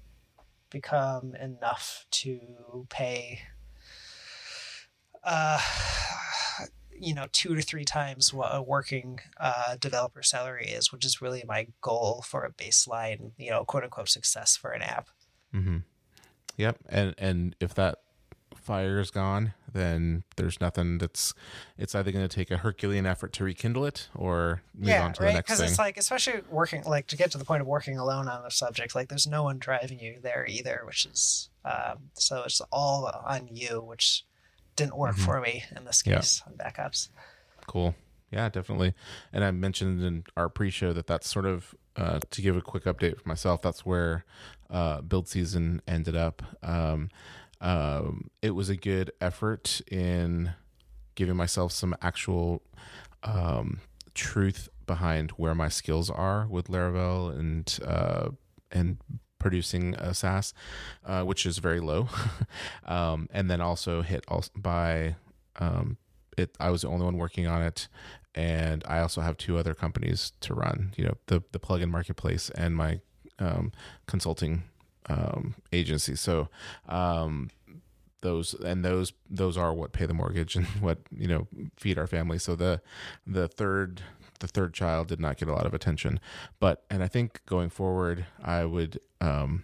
become 0.69 1.35
enough 1.35 2.05
to 2.11 2.85
pay 2.89 3.41
uh 5.23 5.59
you 6.99 7.13
know 7.13 7.25
two 7.31 7.55
to 7.55 7.61
three 7.61 7.85
times 7.85 8.33
what 8.33 8.49
a 8.53 8.61
working 8.61 9.19
uh, 9.39 9.75
developer 9.77 10.23
salary 10.23 10.67
is 10.67 10.91
which 10.91 11.05
is 11.05 11.21
really 11.21 11.43
my 11.47 11.67
goal 11.81 12.23
for 12.25 12.43
a 12.43 12.51
baseline 12.51 13.31
you 13.37 13.49
know 13.49 13.63
quote 13.63 13.83
unquote 13.83 14.09
success 14.09 14.55
for 14.55 14.71
an 14.71 14.81
app 14.81 15.09
Mm-hmm. 15.53 15.77
Yep. 16.57 16.77
And 16.89 17.15
and 17.17 17.55
if 17.59 17.73
that 17.75 17.99
fire 18.55 18.99
is 18.99 19.11
gone, 19.11 19.53
then 19.71 20.23
there's 20.35 20.59
nothing 20.61 20.97
that's. 20.97 21.33
It's 21.77 21.95
either 21.95 22.11
going 22.11 22.27
to 22.27 22.33
take 22.33 22.51
a 22.51 22.57
Herculean 22.57 23.05
effort 23.05 23.33
to 23.33 23.43
rekindle 23.43 23.85
it 23.85 24.09
or 24.15 24.61
move 24.75 24.89
yeah 24.89 25.03
on 25.03 25.13
to 25.13 25.19
the 25.19 25.25
right 25.27 25.35
next 25.35 25.47
because 25.47 25.61
it's 25.61 25.79
like 25.79 25.97
especially 25.97 26.41
working 26.49 26.83
like 26.83 27.07
to 27.07 27.17
get 27.17 27.31
to 27.31 27.37
the 27.37 27.45
point 27.45 27.61
of 27.61 27.67
working 27.67 27.97
alone 27.97 28.27
on 28.27 28.43
the 28.43 28.51
subject 28.51 28.95
like 28.95 29.09
there's 29.09 29.27
no 29.27 29.43
one 29.43 29.57
driving 29.57 29.99
you 29.99 30.19
there 30.21 30.45
either 30.47 30.81
which 30.85 31.05
is 31.05 31.49
um, 31.65 32.09
so 32.13 32.43
it's 32.43 32.61
all 32.71 33.05
on 33.25 33.47
you 33.51 33.81
which 33.81 34.25
didn't 34.75 34.97
work 34.97 35.15
Mhm. 35.15 35.25
for 35.25 35.41
me 35.41 35.63
in 35.75 35.85
this 35.85 36.03
Yeah. 36.05 36.15
case 36.17 36.41
on 36.47 36.53
backups 36.53 37.09
Cool. 37.67 37.95
Yeah, 38.31 38.49
definitely. 38.49 38.93
And 39.31 39.43
I 39.43 39.51
mentioned 39.51 40.03
in 40.03 40.23
our 40.35 40.49
pre-show 40.49 40.91
that 40.93 41.07
that's 41.07 41.29
sort 41.29 41.45
of 41.45 41.73
uh, 41.95 42.19
to 42.31 42.41
give 42.41 42.57
a 42.57 42.61
quick 42.61 42.85
update 42.85 43.21
for 43.21 43.29
myself. 43.29 43.61
That's 43.61 43.85
where 43.85 44.25
uh, 44.71 45.01
build 45.01 45.27
season 45.29 45.81
ended 45.87 46.15
up. 46.15 46.41
Um, 46.63 47.09
um, 47.61 48.31
it 48.41 48.51
was 48.51 48.67
a 48.69 48.75
good 48.75 49.11
effort 49.21 49.79
in 49.91 50.53
giving 51.15 51.35
myself 51.35 51.71
some 51.71 51.95
actual 52.01 52.63
um, 53.23 53.79
truth 54.15 54.67
behind 54.87 55.31
where 55.31 55.53
my 55.55 55.69
skills 55.69 56.09
are 56.09 56.47
with 56.47 56.67
Laravel 56.67 57.37
and 57.39 57.79
uh, 57.87 58.29
and 58.71 58.97
producing 59.43 59.93
a 59.95 60.13
SaaS, 60.13 60.53
uh, 61.05 61.23
which 61.23 61.45
is 61.45 61.59
very 61.59 61.81
low, 61.81 62.07
um, 62.85 63.27
and 63.31 63.51
then 63.51 63.61
also 63.61 64.01
hit 64.01 64.23
also 64.27 64.49
by 64.55 65.15
um, 65.59 65.97
it. 66.37 66.55
I 66.59 66.71
was 66.71 66.81
the 66.81 66.87
only 66.87 67.05
one 67.05 67.17
working 67.17 67.45
on 67.45 67.61
it, 67.61 67.89
and 68.33 68.83
I 68.87 68.99
also 68.99 69.21
have 69.21 69.37
two 69.37 69.57
other 69.57 69.75
companies 69.75 70.31
to 70.39 70.55
run. 70.55 70.93
You 70.95 71.05
know, 71.05 71.17
the 71.27 71.43
the 71.51 71.59
plugin 71.59 71.91
marketplace 71.91 72.49
and 72.55 72.75
my 72.75 73.01
um, 73.37 73.73
consulting 74.07 74.63
um, 75.09 75.55
agency. 75.71 76.15
So 76.15 76.47
um, 76.87 77.49
those 78.21 78.53
and 78.53 78.83
those 78.83 79.13
those 79.29 79.57
are 79.57 79.73
what 79.73 79.91
pay 79.91 80.05
the 80.05 80.13
mortgage 80.13 80.55
and 80.59 80.65
what 80.79 80.99
you 81.15 81.27
know 81.27 81.47
feed 81.77 81.99
our 81.99 82.07
family. 82.07 82.39
So 82.39 82.55
the 82.55 82.81
the 83.27 83.47
third 83.47 84.01
the 84.43 84.47
third 84.49 84.73
child 84.73 85.07
did 85.07 85.21
not 85.21 85.37
get 85.37 85.47
a 85.47 85.53
lot 85.53 85.65
of 85.65 85.73
attention, 85.73 86.19
but 86.59 86.83
and 86.89 87.01
I 87.01 87.07
think 87.07 87.39
going 87.45 87.69
forward, 87.69 88.25
I 88.43 88.65
would 88.65 88.99
um, 89.21 89.63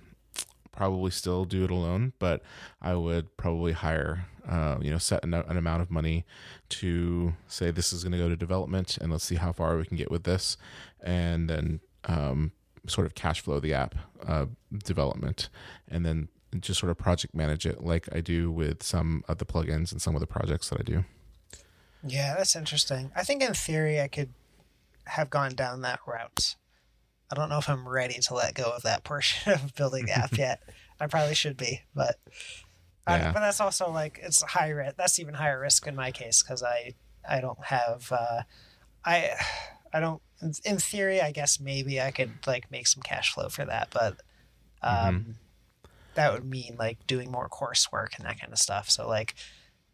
probably 0.71 1.11
still 1.11 1.43
do 1.43 1.65
it 1.65 1.69
alone, 1.69 2.13
but 2.17 2.41
I 2.81 2.95
would 2.95 3.35
probably 3.35 3.73
hire, 3.73 4.27
uh, 4.47 4.77
you 4.81 4.89
know, 4.89 4.97
set 4.97 5.25
an, 5.25 5.33
an, 5.33 5.57
amount 5.57 5.81
of 5.81 5.91
money 5.91 6.25
to 6.69 7.33
say 7.47 7.71
this 7.71 7.91
is 7.91 8.05
going 8.05 8.13
to 8.13 8.17
go 8.17 8.29
to 8.29 8.37
development, 8.37 8.97
and 9.01 9.11
let's 9.11 9.25
see 9.25 9.35
how 9.35 9.51
far 9.51 9.75
we 9.75 9.85
can 9.85 9.97
get 9.97 10.09
with 10.09 10.23
this, 10.23 10.55
and 11.03 11.49
then 11.49 11.81
um, 12.05 12.53
sort 12.87 13.05
of 13.05 13.15
cash 13.15 13.41
flow 13.41 13.59
the 13.59 13.73
app 13.73 13.95
uh, 14.25 14.45
development, 14.85 15.49
and 15.89 16.05
then 16.05 16.29
just 16.61 16.79
sort 16.79 16.89
of 16.89 16.97
project 16.97 17.35
manage 17.35 17.65
it 17.65 17.83
like 17.83 18.07
I 18.13 18.21
do 18.21 18.49
with 18.49 18.81
some 18.81 19.25
of 19.27 19.39
the 19.39 19.45
plugins 19.45 19.91
and 19.91 20.01
some 20.01 20.15
of 20.15 20.21
the 20.21 20.27
projects 20.27 20.69
that 20.69 20.79
I 20.79 20.83
do. 20.83 21.03
Yeah, 22.07 22.35
that's 22.37 22.55
interesting. 22.55 23.11
I 23.13 23.23
think 23.23 23.43
in 23.43 23.53
theory 23.53 23.99
I 23.99 24.07
could 24.07 24.29
have 25.09 25.29
gone 25.29 25.55
down 25.55 25.81
that 25.81 25.99
route. 26.07 26.55
I 27.31 27.35
don't 27.35 27.49
know 27.49 27.59
if 27.59 27.69
I'm 27.69 27.87
ready 27.87 28.19
to 28.19 28.33
let 28.33 28.55
go 28.55 28.71
of 28.75 28.83
that 28.83 29.03
portion 29.03 29.53
of 29.53 29.75
building 29.75 30.05
the 30.05 30.13
app 30.13 30.37
yet. 30.37 30.61
I 30.99 31.07
probably 31.07 31.35
should 31.35 31.57
be, 31.57 31.81
but 31.95 32.15
yeah. 33.07 33.29
I, 33.29 33.31
but 33.31 33.39
that's 33.39 33.61
also 33.61 33.89
like 33.89 34.19
it's 34.21 34.41
high 34.41 34.69
risk. 34.69 34.97
That's 34.97 35.19
even 35.19 35.33
higher 35.33 35.59
risk 35.59 35.87
in 35.87 35.95
my 35.95 36.11
case 36.11 36.43
because 36.43 36.61
I 36.63 36.93
I 37.27 37.39
don't 37.39 37.63
have 37.65 38.11
uh, 38.11 38.41
I 39.05 39.31
I 39.93 39.99
don't 39.99 40.21
in 40.63 40.77
theory 40.77 41.21
I 41.21 41.31
guess 41.31 41.59
maybe 41.59 42.01
I 42.01 42.11
could 42.11 42.31
like 42.45 42.69
make 42.71 42.87
some 42.87 43.01
cash 43.01 43.33
flow 43.33 43.49
for 43.49 43.65
that, 43.65 43.89
but 43.91 44.17
um, 44.81 45.15
mm-hmm. 45.15 45.31
that 46.15 46.33
would 46.33 46.45
mean 46.45 46.75
like 46.77 47.05
doing 47.07 47.31
more 47.31 47.49
coursework 47.49 48.17
and 48.17 48.25
that 48.25 48.39
kind 48.39 48.51
of 48.51 48.59
stuff. 48.59 48.89
So 48.89 49.07
like 49.07 49.35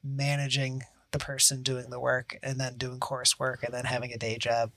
managing 0.04 0.84
the 1.12 1.20
person 1.20 1.64
doing 1.64 1.90
the 1.90 2.00
work 2.00 2.38
and 2.44 2.60
then 2.60 2.78
doing 2.78 3.00
coursework 3.00 3.64
and 3.64 3.74
then 3.74 3.86
having 3.86 4.12
a 4.12 4.18
day 4.18 4.38
job 4.38 4.72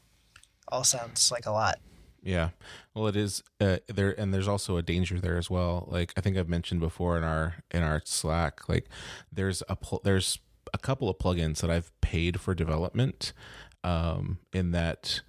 all 0.71 0.85
sounds 0.85 1.31
like 1.31 1.47
a 1.47 1.51
lot. 1.51 1.79
Yeah. 2.23 2.51
Well, 2.95 3.07
it 3.07 3.17
is 3.17 3.43
uh, 3.61 3.79
there, 3.87 4.19
and 4.19 4.35
there's 4.35 4.49
also 4.49 4.77
a 4.77 4.83
danger 4.83 5.21
there 5.21 5.39
as 5.39 5.49
well. 5.49 5.87
Like 5.91 6.13
I 6.17 6.21
think 6.21 6.37
I've 6.37 6.49
mentioned 6.49 6.81
before 6.81 7.17
in 7.17 7.25
our 7.25 7.57
in 7.71 7.83
our 7.83 8.03
Slack, 8.05 8.69
like 8.69 8.87
there's 9.33 9.63
a 9.69 9.77
pl- 9.77 10.01
there's 10.05 10.39
a 10.75 10.79
couple 10.79 11.09
of 11.09 11.19
plugins 11.19 11.61
that 11.61 11.71
I've 11.71 11.91
paid 12.01 12.41
for 12.41 12.55
development. 12.55 13.33
Um, 13.85 14.39
in 14.53 14.73
that 14.73 15.21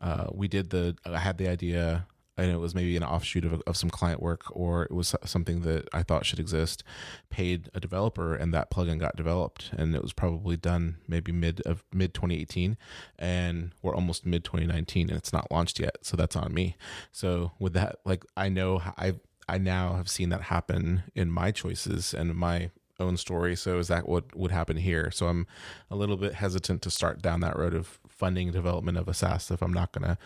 uh, 0.00 0.26
we 0.32 0.48
did 0.48 0.70
the 0.70 0.96
I 1.06 1.18
had 1.18 1.38
the 1.38 1.48
idea 1.48 2.06
and 2.36 2.50
it 2.50 2.56
was 2.58 2.74
maybe 2.74 2.96
an 2.96 3.04
offshoot 3.04 3.44
of, 3.44 3.62
of 3.66 3.76
some 3.76 3.90
client 3.90 4.22
work 4.22 4.44
or 4.50 4.84
it 4.84 4.92
was 4.92 5.14
something 5.24 5.60
that 5.62 5.88
I 5.92 6.02
thought 6.02 6.24
should 6.24 6.38
exist, 6.38 6.82
paid 7.30 7.68
a 7.74 7.80
developer 7.80 8.34
and 8.34 8.52
that 8.54 8.70
plugin 8.70 8.98
got 8.98 9.16
developed 9.16 9.70
and 9.76 9.94
it 9.94 10.02
was 10.02 10.12
probably 10.12 10.56
done 10.56 10.96
maybe 11.06 11.32
mid 11.32 11.60
of 11.62 11.84
mid 11.92 12.14
2018 12.14 12.76
and 13.18 13.72
we're 13.82 13.94
almost 13.94 14.24
mid 14.24 14.44
2019 14.44 15.08
and 15.08 15.18
it's 15.18 15.32
not 15.32 15.50
launched 15.50 15.78
yet. 15.78 15.98
So 16.02 16.16
that's 16.16 16.36
on 16.36 16.54
me. 16.54 16.76
So 17.10 17.52
with 17.58 17.74
that, 17.74 17.96
like 18.04 18.24
I 18.36 18.48
know 18.48 18.80
I 18.96 19.14
I 19.48 19.58
now 19.58 19.94
have 19.94 20.08
seen 20.08 20.30
that 20.30 20.42
happen 20.42 21.02
in 21.14 21.30
my 21.30 21.50
choices 21.50 22.14
and 22.14 22.34
my 22.34 22.70
own 23.00 23.16
story. 23.16 23.56
So 23.56 23.78
is 23.78 23.88
that 23.88 24.08
what 24.08 24.34
would 24.36 24.50
happen 24.50 24.76
here? 24.76 25.10
So 25.10 25.26
I'm 25.26 25.46
a 25.90 25.96
little 25.96 26.16
bit 26.16 26.34
hesitant 26.34 26.82
to 26.82 26.90
start 26.90 27.20
down 27.20 27.40
that 27.40 27.58
road 27.58 27.74
of 27.74 27.98
funding 28.22 28.52
development 28.52 28.96
of 28.96 29.08
a 29.08 29.14
SaaS 29.14 29.50
if 29.50 29.60
I'm 29.60 29.72
not 29.72 29.90
going 29.90 30.08
to 30.08 30.16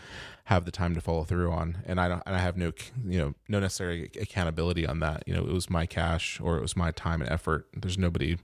have 0.44 0.66
the 0.66 0.70
time 0.70 0.94
to 0.96 1.00
follow 1.00 1.24
through 1.24 1.50
on. 1.50 1.78
And 1.86 1.98
I 1.98 2.08
don't, 2.08 2.22
and 2.26 2.36
I 2.36 2.40
have 2.40 2.54
no, 2.54 2.72
you 3.06 3.18
know, 3.18 3.34
no 3.48 3.58
necessary 3.58 4.10
accountability 4.20 4.86
on 4.86 5.00
that. 5.00 5.22
You 5.26 5.32
know, 5.32 5.40
it 5.40 5.50
was 5.50 5.70
my 5.70 5.86
cash 5.86 6.38
or 6.38 6.58
it 6.58 6.60
was 6.60 6.76
my 6.76 6.90
time 6.90 7.22
and 7.22 7.30
effort. 7.30 7.68
There's 7.74 7.96
nobody 7.96 8.36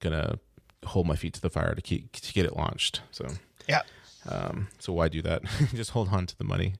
gonna 0.00 0.40
hold 0.84 1.06
my 1.06 1.14
feet 1.14 1.32
to 1.34 1.40
the 1.40 1.48
fire 1.48 1.76
to 1.76 1.80
keep 1.80 2.10
to 2.10 2.32
get 2.32 2.44
it 2.44 2.56
launched. 2.56 3.02
So 3.12 3.28
yeah. 3.68 3.82
Um, 4.28 4.66
so 4.80 4.92
why 4.92 5.08
do 5.08 5.22
that? 5.22 5.42
Just 5.72 5.92
hold 5.92 6.08
on 6.08 6.26
to 6.26 6.36
the 6.36 6.42
money. 6.42 6.74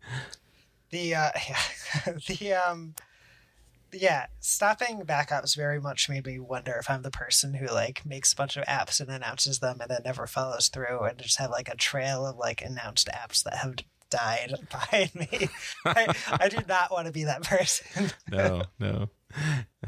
The 0.91 1.15
uh, 1.15 1.31
the 2.27 2.55
um 2.55 2.97
yeah, 3.92 4.26
stopping 4.40 5.00
backups 5.02 5.57
very 5.57 5.80
much 5.80 6.09
made 6.09 6.26
me 6.26 6.38
wonder 6.38 6.73
if 6.73 6.90
I'm 6.90 7.02
the 7.02 7.11
person 7.11 7.54
who 7.54 7.66
like 7.66 8.04
makes 8.04 8.33
a 8.33 8.37
bunch 8.37 8.57
of 8.57 8.64
apps 8.64 9.00
and 9.00 9.09
announces 9.09 9.61
them 9.61 9.80
and 9.80 9.90
then 9.90 10.02
never 10.04 10.26
follows 10.26 10.68
through 10.68 11.04
and 11.04 11.18
just 11.18 11.38
have 11.38 11.50
like 11.50 11.68
a 11.68 11.76
trail 11.76 12.26
of 12.26 12.37
like 12.37 12.62
announced 12.62 13.09
apps 13.14 13.42
that 13.45 13.54
have 13.54 13.76
died 14.11 14.55
behind 14.71 15.15
me. 15.15 15.49
I, 15.85 16.15
I 16.33 16.49
do 16.49 16.59
not 16.69 16.91
want 16.91 17.07
to 17.07 17.12
be 17.12 17.25
that 17.25 17.43
person. 17.43 18.11
no, 18.31 18.62
no. 18.79 19.09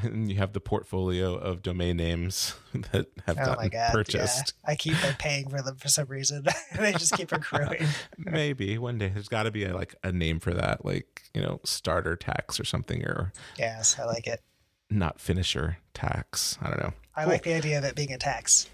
And 0.03 0.31
you 0.31 0.37
have 0.37 0.53
the 0.53 0.61
portfolio 0.61 1.35
of 1.35 1.62
domain 1.62 1.97
names 1.97 2.55
that 2.93 3.07
have 3.27 3.39
oh 3.39 3.45
gotten 3.45 3.69
God, 3.71 3.93
purchased. 3.93 4.55
Yeah. 4.65 4.71
I 4.71 4.75
keep 4.77 5.03
like, 5.03 5.19
paying 5.19 5.49
for 5.49 5.62
them 5.62 5.77
for 5.77 5.89
some 5.89 6.07
reason. 6.09 6.45
they 6.79 6.93
just 6.93 7.15
keep 7.15 7.33
accruing. 7.33 7.87
Maybe 8.19 8.77
one 8.79 8.99
day 8.99 9.09
there's 9.09 9.29
got 9.29 9.45
to 9.45 9.50
be 9.50 9.65
a, 9.65 9.75
like 9.75 9.95
a 10.05 10.12
name 10.12 10.41
for 10.41 10.53
that, 10.53 10.85
like 10.85 11.23
you 11.35 11.41
know, 11.41 11.61
starter 11.65 12.17
tax 12.17 12.61
or 12.61 12.65
something, 12.65 13.03
or 13.05 13.33
yes, 13.59 13.99
I 13.99 14.05
like 14.05 14.27
it. 14.27 14.43
Not 14.91 15.21
finisher 15.21 15.79
tax. 15.95 16.59
I 16.61 16.69
don't 16.69 16.83
know. 16.83 16.93
I 17.17 17.23
cool. 17.23 17.33
like 17.33 17.43
the 17.45 17.55
idea 17.55 17.79
of 17.79 17.85
it 17.85 17.95
being 17.95 18.12
a 18.12 18.19
tax. 18.19 18.69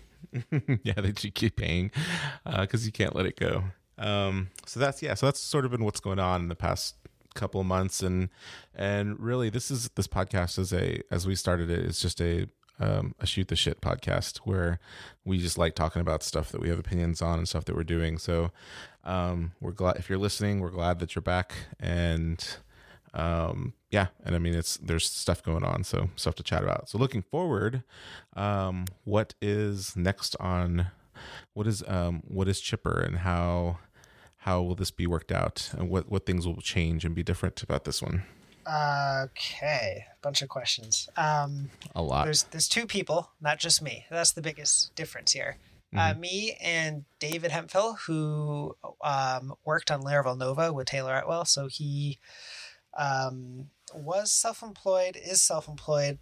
yeah, 0.83 0.95
that 0.95 1.23
you 1.23 1.31
keep 1.31 1.57
paying 1.57 1.93
because 2.45 2.83
uh, 2.83 2.87
you 2.87 2.93
can't 2.93 3.15
let 3.15 3.27
it 3.27 3.39
go. 3.39 3.65
Um, 3.99 4.51
so 4.67 4.81
that's 4.81 5.03
yeah. 5.03 5.15
So 5.15 5.27
that's 5.27 5.41
sort 5.41 5.65
of 5.65 5.71
been 5.71 5.85
what's 5.85 6.01
going 6.01 6.19
on 6.19 6.43
in 6.43 6.49
the 6.49 6.57
past 6.57 6.97
couple 7.35 7.63
months, 7.65 8.03
and 8.03 8.29
and 8.75 9.19
really 9.21 9.51
this 9.51 9.71
is 9.71 9.91
this 9.95 10.09
podcast 10.09 10.59
is 10.59 10.73
a 10.73 11.01
as 11.11 11.27
we 11.27 11.35
started 11.35 11.71
it, 11.71 11.85
it's 11.85 12.01
just 12.01 12.21
a 12.21 12.49
um, 12.79 13.15
a 13.21 13.27
shoot 13.27 13.49
the 13.49 13.57
shit 13.57 13.81
podcast 13.81 14.39
where 14.39 14.81
we 15.25 15.39
just 15.39 15.59
like 15.59 15.75
talking 15.75 16.03
about 16.03 16.23
stuff 16.23 16.53
that 16.53 16.61
we 16.61 16.69
have 16.69 16.79
opinions 16.79 17.23
on 17.23 17.39
and 17.39 17.49
stuff 17.49 17.65
that 17.67 17.75
we're 17.75 17.85
doing. 17.85 18.19
So 18.19 18.51
um, 19.05 19.53
we're 19.61 19.73
glad 19.73 19.97
if 19.97 20.09
you're 20.09 20.19
listening. 20.19 20.61
We're 20.61 20.71
glad 20.71 20.99
that 20.99 21.15
you're 21.15 21.23
back, 21.23 21.55
and 21.79 22.45
um, 23.15 23.75
yeah, 23.91 24.09
and 24.25 24.35
I 24.35 24.39
mean 24.39 24.55
it's 24.55 24.77
there's 24.77 25.09
stuff 25.09 25.43
going 25.43 25.65
on, 25.65 25.85
so 25.85 26.11
stuff 26.17 26.35
to 26.37 26.43
chat 26.43 26.63
about. 26.63 26.89
So 26.89 26.99
looking 26.99 27.23
forward, 27.23 27.83
um, 28.35 28.87
what 29.05 29.35
is 29.41 29.97
next 29.97 30.37
on 30.41 30.89
what 31.55 31.67
is 31.67 31.83
um 31.87 32.23
what 32.27 32.49
is 32.49 32.61
Chipper 32.61 33.01
and 33.01 33.19
how 33.19 33.79
how 34.39 34.63
will 34.63 34.75
this 34.75 34.91
be 34.91 35.07
worked 35.07 35.33
out? 35.33 35.71
And 35.77 35.89
what 35.91 36.11
what 36.11 36.27
things 36.27 36.47
will 36.47 36.61
change 36.61 37.05
and 37.05 37.15
be 37.15 37.23
different 37.23 37.63
about 37.63 37.85
this 37.85 38.03
one? 38.03 38.25
Okay 38.69 40.07
bunch 40.23 40.43
of 40.43 40.49
questions. 40.49 41.09
Um 41.17 41.71
a 41.95 42.03
lot. 42.03 42.25
there's 42.25 42.45
there's 42.45 42.69
two 42.69 42.87
people 42.87 43.31
not 43.41 43.59
just 43.59 43.83
me. 43.83 44.07
That's 44.11 44.33
the 44.33 44.43
biggest 44.43 44.95
difference 44.95 45.33
here. 45.33 45.59
Uh, 45.95 45.99
mm-hmm. 45.99 46.19
uh, 46.19 46.21
me 46.21 46.57
and 46.61 47.05
david 47.21 47.53
hemphill 47.53 47.95
who 48.07 48.75
um, 49.05 49.55
worked 49.65 49.89
on 49.91 50.03
laravel 50.03 50.37
nova 50.37 50.73
with 50.73 50.89
taylor 50.89 51.15
otwell. 51.15 51.45
So 51.45 51.69
he 51.69 52.19
um, 52.99 53.71
was 53.95 54.33
self-employed 54.33 55.17
is 55.17 55.43
self-employed 55.43 56.19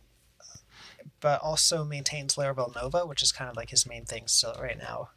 but 1.25 1.41
also 1.41 1.83
maintains 1.83 2.37
laravel 2.37 2.75
nova 2.77 3.07
which 3.07 3.23
is 3.23 3.33
kind 3.33 3.51
of 3.51 3.57
like 3.57 3.71
his 3.71 3.87
main 3.87 4.05
thing 4.05 4.27
still 4.27 4.55
right 4.61 4.79
now 4.79 5.09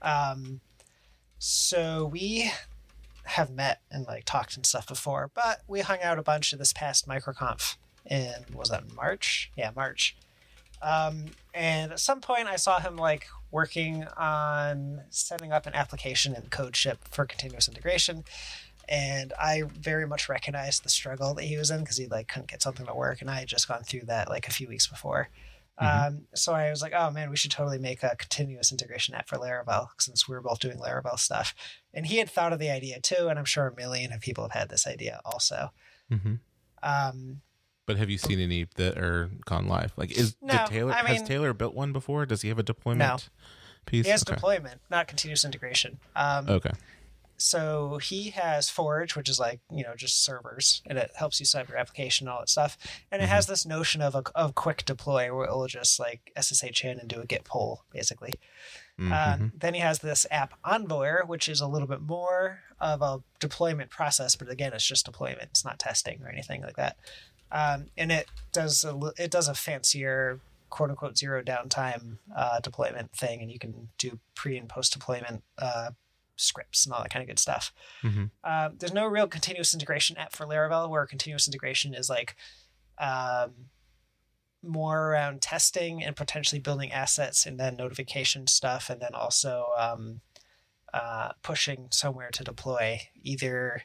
um, 0.00 0.60
so 1.38 2.06
we 2.06 2.50
have 3.24 3.50
met 3.50 3.80
and 3.90 4.06
like 4.06 4.24
talked 4.24 4.56
and 4.56 4.66
stuff 4.66 4.86
before, 4.86 5.30
but 5.34 5.62
we 5.66 5.80
hung 5.80 6.00
out 6.02 6.18
a 6.18 6.22
bunch 6.22 6.52
of 6.52 6.58
this 6.58 6.72
past 6.72 7.08
microconf 7.08 7.76
in 8.06 8.32
was 8.52 8.68
that 8.68 8.94
March? 8.94 9.50
Yeah, 9.56 9.70
March. 9.74 10.16
Um, 10.82 11.26
and 11.54 11.92
at 11.92 12.00
some 12.00 12.20
point, 12.20 12.46
I 12.46 12.56
saw 12.56 12.80
him 12.80 12.96
like 12.96 13.26
working 13.50 14.04
on 14.18 15.02
setting 15.08 15.52
up 15.52 15.66
an 15.66 15.74
application 15.74 16.34
in 16.34 16.42
CodeShip 16.42 16.98
for 17.10 17.24
continuous 17.24 17.68
integration, 17.68 18.24
and 18.88 19.32
I 19.40 19.62
very 19.80 20.06
much 20.06 20.28
recognized 20.28 20.84
the 20.84 20.88
struggle 20.88 21.34
that 21.34 21.44
he 21.44 21.56
was 21.56 21.70
in 21.70 21.80
because 21.80 21.96
he 21.96 22.06
like 22.06 22.28
couldn't 22.28 22.50
get 22.50 22.62
something 22.62 22.86
to 22.86 22.94
work, 22.94 23.20
and 23.20 23.30
I 23.30 23.40
had 23.40 23.48
just 23.48 23.68
gone 23.68 23.82
through 23.82 24.06
that 24.06 24.28
like 24.28 24.48
a 24.48 24.52
few 24.52 24.68
weeks 24.68 24.86
before. 24.86 25.28
Mm-hmm. 25.80 26.06
Um, 26.06 26.22
so 26.34 26.52
I 26.52 26.70
was 26.70 26.82
like, 26.82 26.92
oh 26.96 27.10
man, 27.10 27.30
we 27.30 27.36
should 27.36 27.50
totally 27.50 27.78
make 27.78 28.02
a 28.02 28.14
continuous 28.16 28.70
integration 28.70 29.14
app 29.14 29.28
for 29.28 29.38
Laravel 29.38 29.88
since 29.98 30.28
we 30.28 30.34
were 30.34 30.40
both 30.40 30.60
doing 30.60 30.78
Laravel 30.78 31.18
stuff. 31.18 31.54
And 31.92 32.06
he 32.06 32.18
had 32.18 32.30
thought 32.30 32.52
of 32.52 32.60
the 32.60 32.70
idea 32.70 33.00
too, 33.00 33.28
and 33.28 33.38
I'm 33.38 33.44
sure 33.44 33.66
a 33.66 33.74
million 33.74 34.12
of 34.12 34.20
people 34.20 34.44
have 34.44 34.52
had 34.52 34.68
this 34.68 34.86
idea 34.86 35.20
also. 35.24 35.72
Mm-hmm. 36.12 36.34
Um, 36.82 37.40
but 37.86 37.96
have 37.96 38.08
you 38.08 38.18
seen 38.18 38.38
any 38.38 38.68
that 38.76 38.96
are 38.96 39.30
gone 39.46 39.66
live? 39.66 39.92
Like, 39.96 40.12
is 40.12 40.36
no, 40.40 40.64
Taylor 40.68 40.92
I 40.92 41.02
mean, 41.02 41.16
has 41.16 41.22
Taylor 41.26 41.52
built 41.52 41.74
one 41.74 41.92
before? 41.92 42.24
Does 42.24 42.42
he 42.42 42.48
have 42.48 42.58
a 42.58 42.62
deployment 42.62 43.00
no. 43.00 43.16
piece? 43.84 44.06
He 44.06 44.12
has 44.12 44.22
okay. 44.22 44.34
deployment, 44.34 44.80
not 44.90 45.08
continuous 45.08 45.44
integration. 45.44 45.98
Um, 46.14 46.48
okay 46.48 46.70
so 47.36 47.98
he 47.98 48.30
has 48.30 48.70
Forge, 48.70 49.16
which 49.16 49.28
is 49.28 49.38
like 49.38 49.60
you 49.70 49.82
know 49.82 49.94
just 49.96 50.24
servers, 50.24 50.82
and 50.86 50.98
it 50.98 51.10
helps 51.14 51.40
you 51.40 51.46
set 51.46 51.62
up 51.62 51.68
your 51.68 51.78
application 51.78 52.26
and 52.26 52.34
all 52.34 52.40
that 52.40 52.48
stuff. 52.48 52.76
And 53.10 53.20
it 53.20 53.26
mm-hmm. 53.26 53.34
has 53.34 53.46
this 53.46 53.66
notion 53.66 54.02
of 54.02 54.14
a 54.14 54.22
of 54.34 54.54
quick 54.54 54.84
deploy 54.84 55.34
where 55.34 55.46
it 55.46 55.50
will 55.50 55.66
just 55.66 55.98
like 55.98 56.32
SSH 56.40 56.84
in 56.84 56.98
and 56.98 57.08
do 57.08 57.20
a 57.20 57.26
git 57.26 57.44
pull 57.44 57.84
basically. 57.92 58.34
Mm-hmm. 58.98 59.12
Um, 59.42 59.52
then 59.58 59.74
he 59.74 59.80
has 59.80 59.98
this 59.98 60.26
app 60.30 60.54
Envoyer, 60.64 61.26
which 61.26 61.48
is 61.48 61.60
a 61.60 61.66
little 61.66 61.88
bit 61.88 62.00
more 62.00 62.60
of 62.80 63.02
a 63.02 63.22
deployment 63.40 63.90
process, 63.90 64.36
but 64.36 64.48
again, 64.48 64.72
it's 64.72 64.86
just 64.86 65.06
deployment. 65.06 65.50
It's 65.50 65.64
not 65.64 65.78
testing 65.78 66.22
or 66.22 66.28
anything 66.28 66.62
like 66.62 66.76
that. 66.76 66.96
Um, 67.50 67.86
and 67.96 68.12
it 68.12 68.28
does 68.52 68.84
a, 68.84 69.12
it 69.18 69.30
does 69.30 69.48
a 69.48 69.54
fancier 69.54 70.40
quote 70.70 70.90
unquote 70.90 71.16
zero 71.16 71.42
downtime 71.42 72.18
uh, 72.34 72.60
deployment 72.60 73.12
thing, 73.12 73.40
and 73.40 73.50
you 73.50 73.58
can 73.58 73.88
do 73.98 74.18
pre 74.34 74.56
and 74.56 74.68
post 74.68 74.92
deployment 74.92 75.42
uh, 75.58 75.90
scripts 76.36 76.84
and 76.84 76.92
all 76.92 77.02
that 77.02 77.10
kind 77.12 77.22
of 77.22 77.28
good 77.28 77.38
stuff. 77.38 77.72
Mm-hmm. 78.02 78.24
Uh, 78.42 78.70
there's 78.76 78.92
no 78.92 79.06
real 79.06 79.26
continuous 79.26 79.74
integration 79.74 80.16
app 80.16 80.32
for 80.32 80.46
Laravel 80.46 80.90
where 80.90 81.06
continuous 81.06 81.46
integration 81.46 81.94
is 81.94 82.10
like 82.10 82.36
um, 82.98 83.52
more 84.62 85.10
around 85.10 85.42
testing 85.42 86.02
and 86.02 86.16
potentially 86.16 86.60
building 86.60 86.92
assets 86.92 87.46
and 87.46 87.58
then 87.58 87.76
notification 87.76 88.46
stuff, 88.46 88.90
and 88.90 89.00
then 89.00 89.14
also 89.14 89.66
um, 89.78 90.20
uh, 90.92 91.32
pushing 91.42 91.88
somewhere 91.90 92.30
to 92.30 92.44
deploy 92.44 93.00
either 93.22 93.82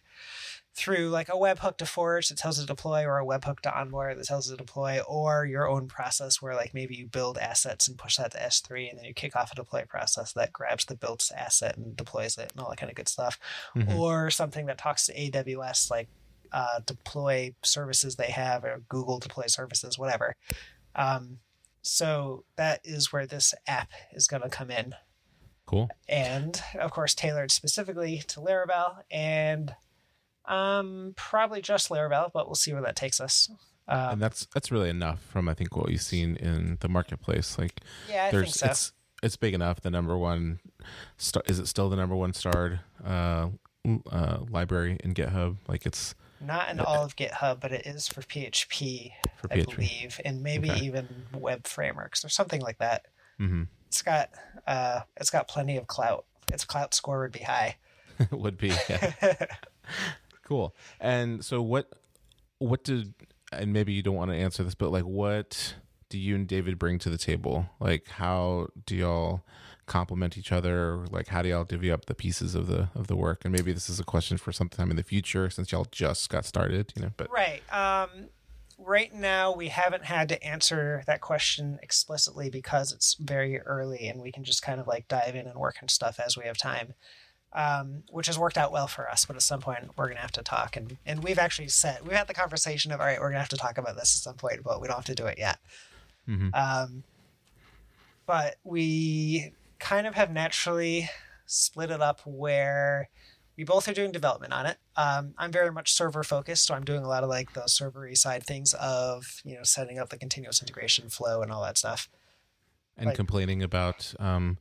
through 0.76 1.10
like 1.10 1.28
a 1.30 1.34
webhook 1.34 1.78
to 1.78 1.86
Forge 1.86 2.30
that 2.30 2.38
tells 2.38 2.58
it 2.58 2.62
to 2.62 2.68
deploy, 2.68 3.04
or 3.06 3.20
a 3.20 3.26
webhook 3.26 3.60
to 3.62 3.78
Envoy 3.78 4.16
that 4.16 4.26
tells 4.26 4.48
it 4.48 4.52
to 4.52 4.58
deploy, 4.58 5.02
or 5.08 5.46
your 5.46 5.68
own 5.68 5.88
process 5.88 6.42
where 6.42 6.56
like 6.56 6.74
maybe 6.74 6.96
you 6.96 7.06
build 7.08 7.38
assets 7.38 7.88
and 7.88 7.98
push 7.98 8.16
that 8.18 8.32
to 8.32 8.38
S3, 8.40 8.90
and 8.90 8.98
then 8.98 9.06
you 9.06 9.14
kick 9.14 9.36
off 9.36 9.52
a 9.52 9.56
deploy 9.56 9.84
process 9.90 10.32
that 10.34 10.54
grabs 10.54 10.86
the 10.86 10.96
built 10.96 11.30
asset 11.36 11.76
and 11.78 11.96
deploys 11.98 12.38
it 12.38 12.52
and 12.52 12.62
all 12.64 12.70
that 12.70 12.78
kind 12.78 12.90
of 12.90 12.96
good 12.96 13.10
stuff, 13.10 13.38
Mhm. 13.76 13.96
or 13.98 14.30
something 14.30 14.68
that 14.68 14.78
talks 14.78 15.06
to 15.08 15.14
AWS 15.20 15.90
like 15.92 16.08
uh, 16.52 16.80
deploy 16.86 17.54
services 17.64 18.16
they 18.16 18.32
have 18.32 18.64
or 18.64 18.82
Google 18.90 19.20
deploy 19.20 19.46
services, 19.48 20.00
whatever. 20.00 20.36
Um, 20.96 21.40
so 21.84 22.44
that 22.56 22.82
is 22.84 23.12
where 23.14 23.28
this 23.28 23.54
app 23.68 23.92
is 24.14 24.28
going 24.28 24.42
to 24.42 24.50
come 24.50 24.72
in 24.72 24.96
Cool. 25.68 25.90
and 26.08 26.60
of 26.80 26.90
course 26.92 27.14
tailored 27.14 27.52
specifically 27.52 28.24
to 28.30 28.40
Laravel 28.40 29.04
and 29.12 29.76
um 30.50 31.14
probably 31.16 31.62
just 31.62 31.90
Laravel, 31.90 32.32
but 32.34 32.48
we'll 32.48 32.56
see 32.56 32.74
where 32.74 32.82
that 32.82 32.96
takes 32.96 33.20
us. 33.22 33.50
and 33.88 34.14
Um, 34.14 34.20
that's 34.20 34.46
that's 34.54 34.72
really 34.72 34.90
enough 34.90 35.22
from 35.22 35.48
I 35.48 35.54
think 35.54 35.76
what 35.78 35.90
you've 35.92 36.02
seen 36.02 36.36
in 36.36 36.78
the 36.82 36.90
marketplace. 36.90 37.58
Like 37.58 37.80
yeah, 38.10 38.26
I 38.26 38.32
there's 38.32 38.46
think 38.46 38.56
so. 38.56 38.66
it's 38.68 38.92
it's 39.24 39.36
big 39.38 39.54
enough. 39.54 39.82
The 39.82 39.92
number 39.92 40.18
one 40.18 40.60
star 41.18 41.44
is 41.48 41.60
it 41.60 41.68
still 41.68 41.90
the 41.90 41.96
number 41.96 42.16
one 42.16 42.34
starred 42.34 42.80
uh, 43.06 43.50
uh, 44.12 44.38
library 44.50 44.98
in 45.04 45.14
GitHub? 45.14 45.58
Like 45.68 45.86
it's 45.86 46.16
Not 46.42 46.70
in 46.70 46.80
all 46.80 47.04
of 47.04 47.16
GitHub, 47.16 47.60
but 47.60 47.72
it 47.72 47.86
is 47.86 48.08
for 48.08 48.22
PHP, 48.22 49.12
for 49.38 49.52
I 49.52 49.58
PHP. 49.58 49.76
believe, 49.76 50.22
and 50.24 50.42
maybe 50.42 50.72
Okay. 50.72 50.86
even 50.86 51.08
web 51.34 51.68
frameworks 51.68 52.24
or 52.24 52.30
something 52.30 52.62
like 52.62 52.78
that. 52.80 53.06
Mm-hmm. 53.40 53.64
It's 53.88 54.02
got 54.02 54.30
uh, 54.68 55.02
it's 55.18 55.30
got 55.30 55.48
plenty 55.48 55.76
of 55.78 55.88
clout. 55.88 56.26
Its 56.48 56.64
clout 56.66 56.94
score 56.94 57.20
would 57.22 57.32
be 57.34 57.40
high. 57.44 57.76
it 58.20 58.32
would 58.44 58.58
be 58.58 58.72
yeah. 58.90 59.14
cool. 60.50 60.76
And 61.00 61.46
so 61.46 61.62
what 61.62 61.94
what 62.58 62.84
did 62.84 63.14
and 63.54 63.72
maybe 63.72 63.94
you 63.94 64.04
don't 64.04 64.16
want 64.16 64.32
to 64.32 64.38
answer 64.38 64.64
this, 64.64 64.76
but 64.76 64.92
like 64.92 65.06
what 65.06 65.76
do 66.10 66.18
you 66.18 66.36
and 66.36 66.48
David 66.48 66.80
bring 66.80 66.98
to 67.00 67.10
the 67.10 67.18
table? 67.18 67.68
Like 67.80 68.08
how 68.08 68.68
do 68.86 68.96
y'all 68.96 69.44
complement 69.86 70.38
each 70.38 70.52
other? 70.52 71.06
Like 71.12 71.28
how 71.28 71.44
do 71.44 71.50
y'all 71.50 71.64
divvy 71.64 71.92
up 71.92 72.06
the 72.06 72.16
pieces 72.16 72.56
of 72.56 72.68
the 72.68 72.90
of 72.96 73.08
the 73.08 73.16
work? 73.16 73.46
And 73.46 73.54
maybe 73.54 73.72
this 73.72 73.90
is 73.90 74.00
a 74.00 74.04
question 74.04 74.38
for 74.38 74.52
sometime 74.52 74.90
in 74.90 74.98
the 74.98 75.04
future 75.04 75.50
since 75.50 75.72
y'all 75.72 75.88
just 75.92 76.30
got 76.30 76.46
started, 76.46 76.92
you 76.96 77.04
know. 77.04 77.12
But 77.16 77.32
Right. 77.32 77.62
Um, 77.72 78.30
right 78.80 79.14
now, 79.14 79.54
we 79.54 79.68
haven't 79.68 80.06
had 80.06 80.30
to 80.30 80.44
answer 80.44 81.04
that 81.06 81.22
question 81.22 81.78
explicitly 81.84 82.50
because 82.50 82.92
it's 82.92 83.14
very 83.16 83.60
early 83.60 84.08
and 84.08 84.22
we 84.22 84.32
can 84.32 84.44
just 84.44 84.64
kind 84.64 84.80
of 84.80 84.88
like 84.88 85.08
dive 85.08 85.36
in 85.36 85.48
and 85.48 85.60
work 85.60 85.76
on 85.82 85.90
stuff 85.90 86.20
as 86.20 86.36
we 86.36 86.46
have 86.46 86.58
time, 86.58 86.96
um, 87.54 88.04
which 88.12 88.28
has 88.28 88.38
worked 88.38 88.58
out 88.58 88.72
well 88.72 88.88
for 88.88 89.10
us. 89.10 89.26
But 89.26 89.36
at 89.36 89.42
some 89.42 89.60
point, 89.62 89.90
we're 89.98 90.06
going 90.06 90.18
to 90.18 90.22
have 90.22 90.32
to 90.34 90.44
talk. 90.44 90.76
And, 90.78 90.98
and 91.06 91.24
we've 91.24 91.40
actually 91.40 91.68
said, 91.70 92.02
we've 92.04 92.16
had 92.16 92.28
the 92.28 92.34
conversation 92.34 92.92
of, 92.92 93.00
all 93.00 93.06
right, 93.06 93.18
we're 93.20 93.28
going 93.30 93.34
to 93.36 93.40
have 93.40 93.50
to 93.50 93.58
talk 93.58 93.78
about 93.78 93.96
this 93.96 94.18
at 94.18 94.24
some 94.24 94.36
point, 94.36 94.64
but 94.64 94.82
we 94.82 94.88
don't 94.88 94.98
have 94.98 95.06
to 95.06 95.16
do 95.16 95.26
it 95.26 95.38
yet. 95.38 95.60
Mhm. 96.28 96.54
Um, 96.56 97.04
but 98.26 98.58
we 98.64 99.54
kind 99.80 100.06
of 100.06 100.14
have 100.16 100.32
naturally 100.32 101.10
split 101.46 101.90
it 101.90 102.02
up 102.02 102.22
where 102.26 103.10
we 103.58 103.64
both 103.64 103.88
are 103.88 103.94
doing 103.94 104.12
development 104.12 104.54
on 104.54 104.66
it. 104.66 104.78
Um, 104.96 105.34
I'm 105.38 105.52
very 105.52 105.72
much 105.72 105.92
server 105.94 106.24
focused, 106.24 106.66
so 106.66 106.76
I'm 106.76 106.86
doing 106.86 107.04
a 107.04 107.08
lot 107.08 107.24
of 107.24 107.30
like 107.30 107.54
the 107.54 107.62
servery 107.62 108.16
side 108.18 108.44
things 108.46 108.74
of 108.76 109.42
you 109.44 109.56
know 109.56 109.64
setting 109.64 109.98
up 110.00 110.10
the 110.10 110.18
continuous 110.18 110.62
integration 110.62 111.10
flow 111.10 111.42
and 111.42 111.52
all 111.52 111.64
that 111.64 111.78
stuff. 111.78 112.08
and 112.96 113.08
like- 113.08 113.16
complaining 113.16 113.64
about 113.64 114.14
um 114.20 114.58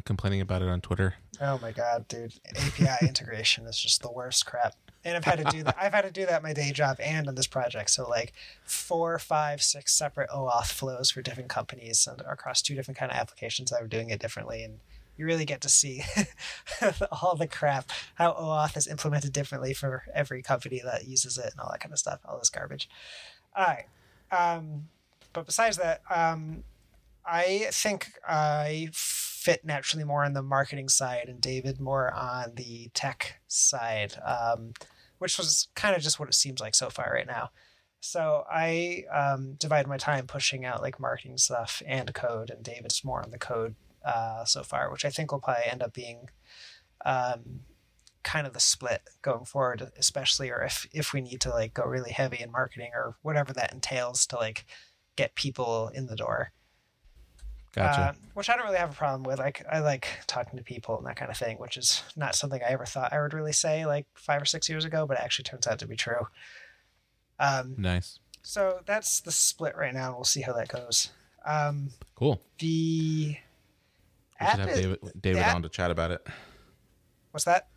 complaining 0.00 0.40
about 0.40 0.62
it 0.62 0.68
on 0.68 0.80
Twitter. 0.80 1.14
Oh 1.40 1.58
my 1.60 1.72
god, 1.72 2.08
dude! 2.08 2.34
API 2.56 3.06
integration 3.06 3.66
is 3.66 3.78
just 3.78 4.02
the 4.02 4.10
worst 4.10 4.46
crap. 4.46 4.74
And 5.04 5.16
I've 5.16 5.24
had 5.24 5.38
to 5.38 5.44
do 5.44 5.64
that. 5.64 5.76
I've 5.80 5.92
had 5.92 6.04
to 6.04 6.12
do 6.12 6.26
that 6.26 6.38
in 6.38 6.42
my 6.42 6.52
day 6.52 6.70
job 6.70 6.98
and 7.00 7.26
on 7.26 7.34
this 7.34 7.48
project. 7.48 7.90
So 7.90 8.08
like 8.08 8.32
four, 8.64 9.18
five, 9.18 9.60
six 9.60 9.92
separate 9.92 10.30
OAuth 10.30 10.70
flows 10.72 11.10
for 11.10 11.22
different 11.22 11.48
companies 11.48 12.06
and 12.06 12.20
across 12.20 12.62
two 12.62 12.76
different 12.76 12.98
kind 12.98 13.10
of 13.10 13.18
applications 13.18 13.70
that 13.70 13.82
were 13.82 13.88
doing 13.88 14.10
it 14.10 14.20
differently. 14.20 14.62
And 14.62 14.78
you 15.16 15.26
really 15.26 15.44
get 15.44 15.60
to 15.62 15.68
see 15.68 16.02
all 17.12 17.34
the 17.34 17.48
crap 17.48 17.90
how 18.14 18.32
OAuth 18.32 18.76
is 18.76 18.86
implemented 18.86 19.32
differently 19.32 19.74
for 19.74 20.04
every 20.14 20.40
company 20.40 20.80
that 20.84 21.08
uses 21.08 21.36
it 21.36 21.50
and 21.50 21.60
all 21.60 21.70
that 21.72 21.80
kind 21.80 21.92
of 21.92 21.98
stuff. 21.98 22.20
All 22.24 22.38
this 22.38 22.50
garbage. 22.50 22.88
All 23.56 23.66
right. 23.66 23.86
Um, 24.30 24.88
but 25.32 25.46
besides 25.46 25.78
that, 25.78 26.02
um, 26.14 26.62
I 27.24 27.66
think 27.70 28.12
I 28.26 28.90
fit 29.42 29.64
naturally 29.64 30.04
more 30.04 30.24
on 30.24 30.32
the 30.32 30.42
marketing 30.42 30.88
side 30.88 31.28
and 31.28 31.40
David 31.40 31.80
more 31.80 32.12
on 32.14 32.54
the 32.54 32.90
tech 32.94 33.40
side, 33.48 34.14
um, 34.24 34.72
which 35.18 35.36
was 35.36 35.68
kind 35.74 35.96
of 35.96 36.02
just 36.02 36.20
what 36.20 36.28
it 36.28 36.34
seems 36.34 36.60
like 36.60 36.74
so 36.74 36.88
far 36.90 37.10
right 37.12 37.26
now. 37.26 37.50
So 38.00 38.44
I 38.50 39.04
um, 39.12 39.54
divide 39.54 39.86
my 39.86 39.96
time 39.96 40.26
pushing 40.26 40.64
out 40.64 40.82
like 40.82 40.98
marketing 40.98 41.38
stuff 41.38 41.82
and 41.86 42.12
code, 42.12 42.50
and 42.50 42.62
David's 42.62 43.04
more 43.04 43.22
on 43.22 43.30
the 43.30 43.38
code 43.38 43.76
uh, 44.04 44.44
so 44.44 44.62
far, 44.62 44.90
which 44.90 45.04
I 45.04 45.10
think 45.10 45.30
will 45.30 45.40
probably 45.40 45.64
end 45.70 45.82
up 45.82 45.92
being 45.92 46.28
um, 47.04 47.60
kind 48.24 48.46
of 48.46 48.54
the 48.54 48.60
split 48.60 49.02
going 49.22 49.44
forward, 49.44 49.90
especially 49.96 50.50
or 50.50 50.62
if 50.62 50.86
if 50.92 51.12
we 51.12 51.20
need 51.20 51.40
to 51.42 51.50
like 51.50 51.74
go 51.74 51.84
really 51.84 52.10
heavy 52.10 52.40
in 52.40 52.50
marketing 52.50 52.90
or 52.94 53.16
whatever 53.22 53.52
that 53.52 53.72
entails 53.72 54.26
to 54.26 54.36
like 54.36 54.66
get 55.16 55.34
people 55.34 55.88
in 55.94 56.06
the 56.06 56.16
door. 56.16 56.52
Gotcha. 57.72 58.00
Uh, 58.00 58.12
which 58.34 58.50
I 58.50 58.56
don't 58.56 58.66
really 58.66 58.76
have 58.78 58.90
a 58.90 58.94
problem 58.94 59.22
with. 59.22 59.38
Like 59.38 59.64
I 59.70 59.78
like 59.78 60.06
talking 60.26 60.58
to 60.58 60.62
people 60.64 60.98
and 60.98 61.06
that 61.06 61.16
kind 61.16 61.30
of 61.30 61.36
thing, 61.38 61.56
which 61.58 61.76
is 61.78 62.02
not 62.16 62.34
something 62.34 62.60
I 62.62 62.70
ever 62.72 62.84
thought 62.84 63.12
I 63.14 63.20
would 63.22 63.32
really 63.32 63.52
say 63.52 63.86
like 63.86 64.06
five 64.14 64.42
or 64.42 64.44
six 64.44 64.68
years 64.68 64.84
ago, 64.84 65.06
but 65.06 65.16
it 65.18 65.22
actually 65.22 65.44
turns 65.44 65.66
out 65.66 65.78
to 65.78 65.86
be 65.86 65.96
true. 65.96 66.26
Um, 67.38 67.74
nice. 67.78 68.18
so 68.42 68.80
that's 68.86 69.20
the 69.20 69.32
split 69.32 69.76
right 69.76 69.94
now. 69.94 70.14
We'll 70.14 70.24
see 70.24 70.42
how 70.42 70.52
that 70.52 70.68
goes. 70.68 71.10
Um, 71.44 71.90
Cool. 72.14 72.40
the 72.58 73.36
We 74.40 74.46
should 74.46 74.58
have 74.60 74.68
is- 74.68 74.80
David 74.80 74.98
David 75.20 75.42
app- 75.42 75.54
on 75.56 75.62
to 75.62 75.68
chat 75.68 75.90
about 75.90 76.10
it. 76.10 76.26
what's 77.30 77.44
that? 77.44 77.68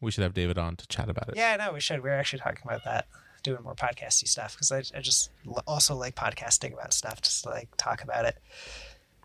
We 0.00 0.10
should 0.10 0.22
have 0.24 0.34
David 0.34 0.58
on 0.58 0.74
to 0.76 0.86
chat 0.88 1.08
about 1.08 1.28
it. 1.28 1.36
Yeah, 1.36 1.54
no, 1.56 1.72
we 1.72 1.78
should. 1.80 2.02
We 2.02 2.10
are 2.10 2.18
actually 2.18 2.40
talking 2.40 2.62
about 2.64 2.82
that, 2.84 3.06
doing 3.44 3.62
more 3.62 3.74
podcasty 3.76 4.26
stuff 4.26 4.52
because 4.56 4.72
I, 4.72 4.78
I 4.98 5.00
just 5.00 5.30
also 5.66 5.94
like 5.94 6.16
podcasting 6.16 6.72
about 6.72 6.92
stuff, 6.92 7.20
just 7.22 7.46
like 7.46 7.68
talk 7.76 8.02
about 8.02 8.24
it. 8.24 8.38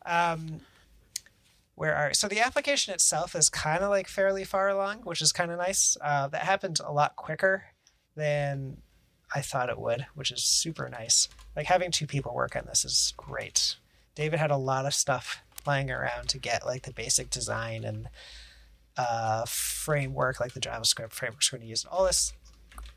Um, 0.07 0.61
where 1.75 1.95
are 1.95 2.13
so 2.13 2.27
the 2.27 2.39
application 2.39 2.93
itself 2.93 3.35
is 3.35 3.49
kind 3.49 3.83
of 3.83 3.91
like 3.91 4.07
fairly 4.07 4.43
far 4.43 4.67
along, 4.69 5.01
which 5.03 5.21
is 5.21 5.31
kind 5.31 5.51
of 5.51 5.59
nice. 5.59 5.95
Uh, 6.01 6.27
that 6.29 6.41
happened 6.41 6.79
a 6.83 6.91
lot 6.91 7.15
quicker 7.15 7.65
than 8.15 8.77
I 9.35 9.41
thought 9.41 9.69
it 9.69 9.79
would, 9.79 10.07
which 10.15 10.31
is 10.31 10.43
super 10.43 10.89
nice. 10.89 11.29
Like 11.55 11.67
having 11.67 11.91
two 11.91 12.07
people 12.07 12.33
work 12.33 12.55
on 12.55 12.65
this 12.65 12.83
is 12.83 13.13
great. 13.15 13.75
David 14.15 14.39
had 14.39 14.49
a 14.49 14.57
lot 14.57 14.87
of 14.87 14.93
stuff 14.95 15.43
lying 15.67 15.91
around 15.91 16.29
to 16.29 16.39
get 16.39 16.65
like 16.65 16.83
the 16.83 16.93
basic 16.93 17.29
design 17.29 17.83
and 17.83 18.09
uh, 18.97 19.45
framework, 19.45 20.39
like 20.39 20.53
the 20.53 20.59
JavaScript 20.59 21.11
frameworks 21.11 21.51
we're 21.51 21.59
going 21.59 21.67
to 21.67 21.69
use, 21.69 21.85
all 21.85 22.05
this 22.05 22.33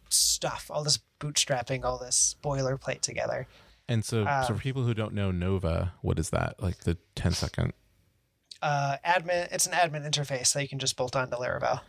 stuff, 0.08 0.70
all 0.70 0.82
this 0.82 1.00
bootstrapping, 1.20 1.84
all 1.84 1.98
this 1.98 2.36
boilerplate 2.42 3.02
together. 3.02 3.46
And 3.90 4.04
so, 4.04 4.24
so 4.24 4.30
Um, 4.30 4.46
for 4.46 4.54
people 4.54 4.84
who 4.84 4.94
don't 4.94 5.12
know 5.12 5.30
Nova, 5.32 5.94
what 6.00 6.18
is 6.18 6.30
that? 6.30 6.62
Like 6.62 6.78
the 6.84 6.96
10 7.16 7.32
second. 7.32 7.72
Uh, 8.62 8.96
admin, 9.04 9.48
it's 9.50 9.66
an 9.66 9.72
admin 9.72 10.08
interface 10.08 10.52
that 10.52 10.62
you 10.62 10.68
can 10.68 10.78
just 10.78 10.96
bolt 10.96 11.16
onto 11.16 11.36
Laravel. 11.36 11.80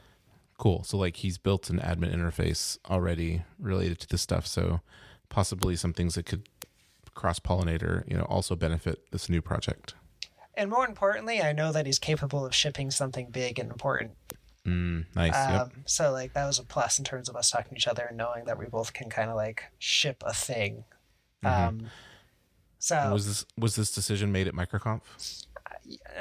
Cool. 0.57 0.83
So 0.83 0.97
like 0.97 1.17
he's 1.17 1.37
built 1.37 1.69
an 1.69 1.79
admin 1.79 2.13
interface 2.13 2.77
already 2.89 3.43
related 3.59 3.99
to 3.99 4.07
this 4.07 4.21
stuff. 4.21 4.47
So 4.47 4.81
possibly 5.29 5.75
some 5.75 5.93
things 5.93 6.15
that 6.15 6.25
could 6.25 6.49
cross 7.13 7.39
pollinate 7.39 7.83
or, 7.83 8.03
you 8.07 8.17
know, 8.17 8.23
also 8.23 8.55
benefit 8.55 9.11
this 9.11 9.29
new 9.29 9.41
project. 9.41 9.93
And 10.55 10.69
more 10.69 10.85
importantly, 10.85 11.41
I 11.41 11.51
know 11.51 11.71
that 11.71 11.85
he's 11.85 11.99
capable 11.99 12.45
of 12.45 12.55
shipping 12.55 12.89
something 12.89 13.29
big 13.29 13.59
and 13.59 13.69
important. 13.69 14.11
Mm, 14.65 15.05
nice. 15.15 15.35
Um, 15.35 15.53
yep. 15.53 15.71
So 15.85 16.11
like 16.11 16.33
that 16.33 16.45
was 16.45 16.57
a 16.57 16.63
plus 16.63 16.97
in 16.99 17.05
terms 17.05 17.29
of 17.29 17.35
us 17.35 17.51
talking 17.51 17.71
to 17.71 17.75
each 17.75 17.87
other 17.87 18.05
and 18.09 18.17
knowing 18.17 18.45
that 18.45 18.57
we 18.57 18.65
both 18.65 18.93
can 18.93 19.09
kind 19.09 19.29
of 19.29 19.35
like 19.35 19.63
ship 19.77 20.23
a 20.25 20.33
thing. 20.33 20.83
Mhm. 21.43 21.67
Um, 21.67 21.89
so 22.79 22.95
And 22.97 23.13
was 23.13 23.27
this 23.27 23.45
was 23.57 23.75
this 23.75 23.91
decision 23.91 24.31
made 24.31 24.47
at 24.47 24.53
MicroConf? 24.53 25.01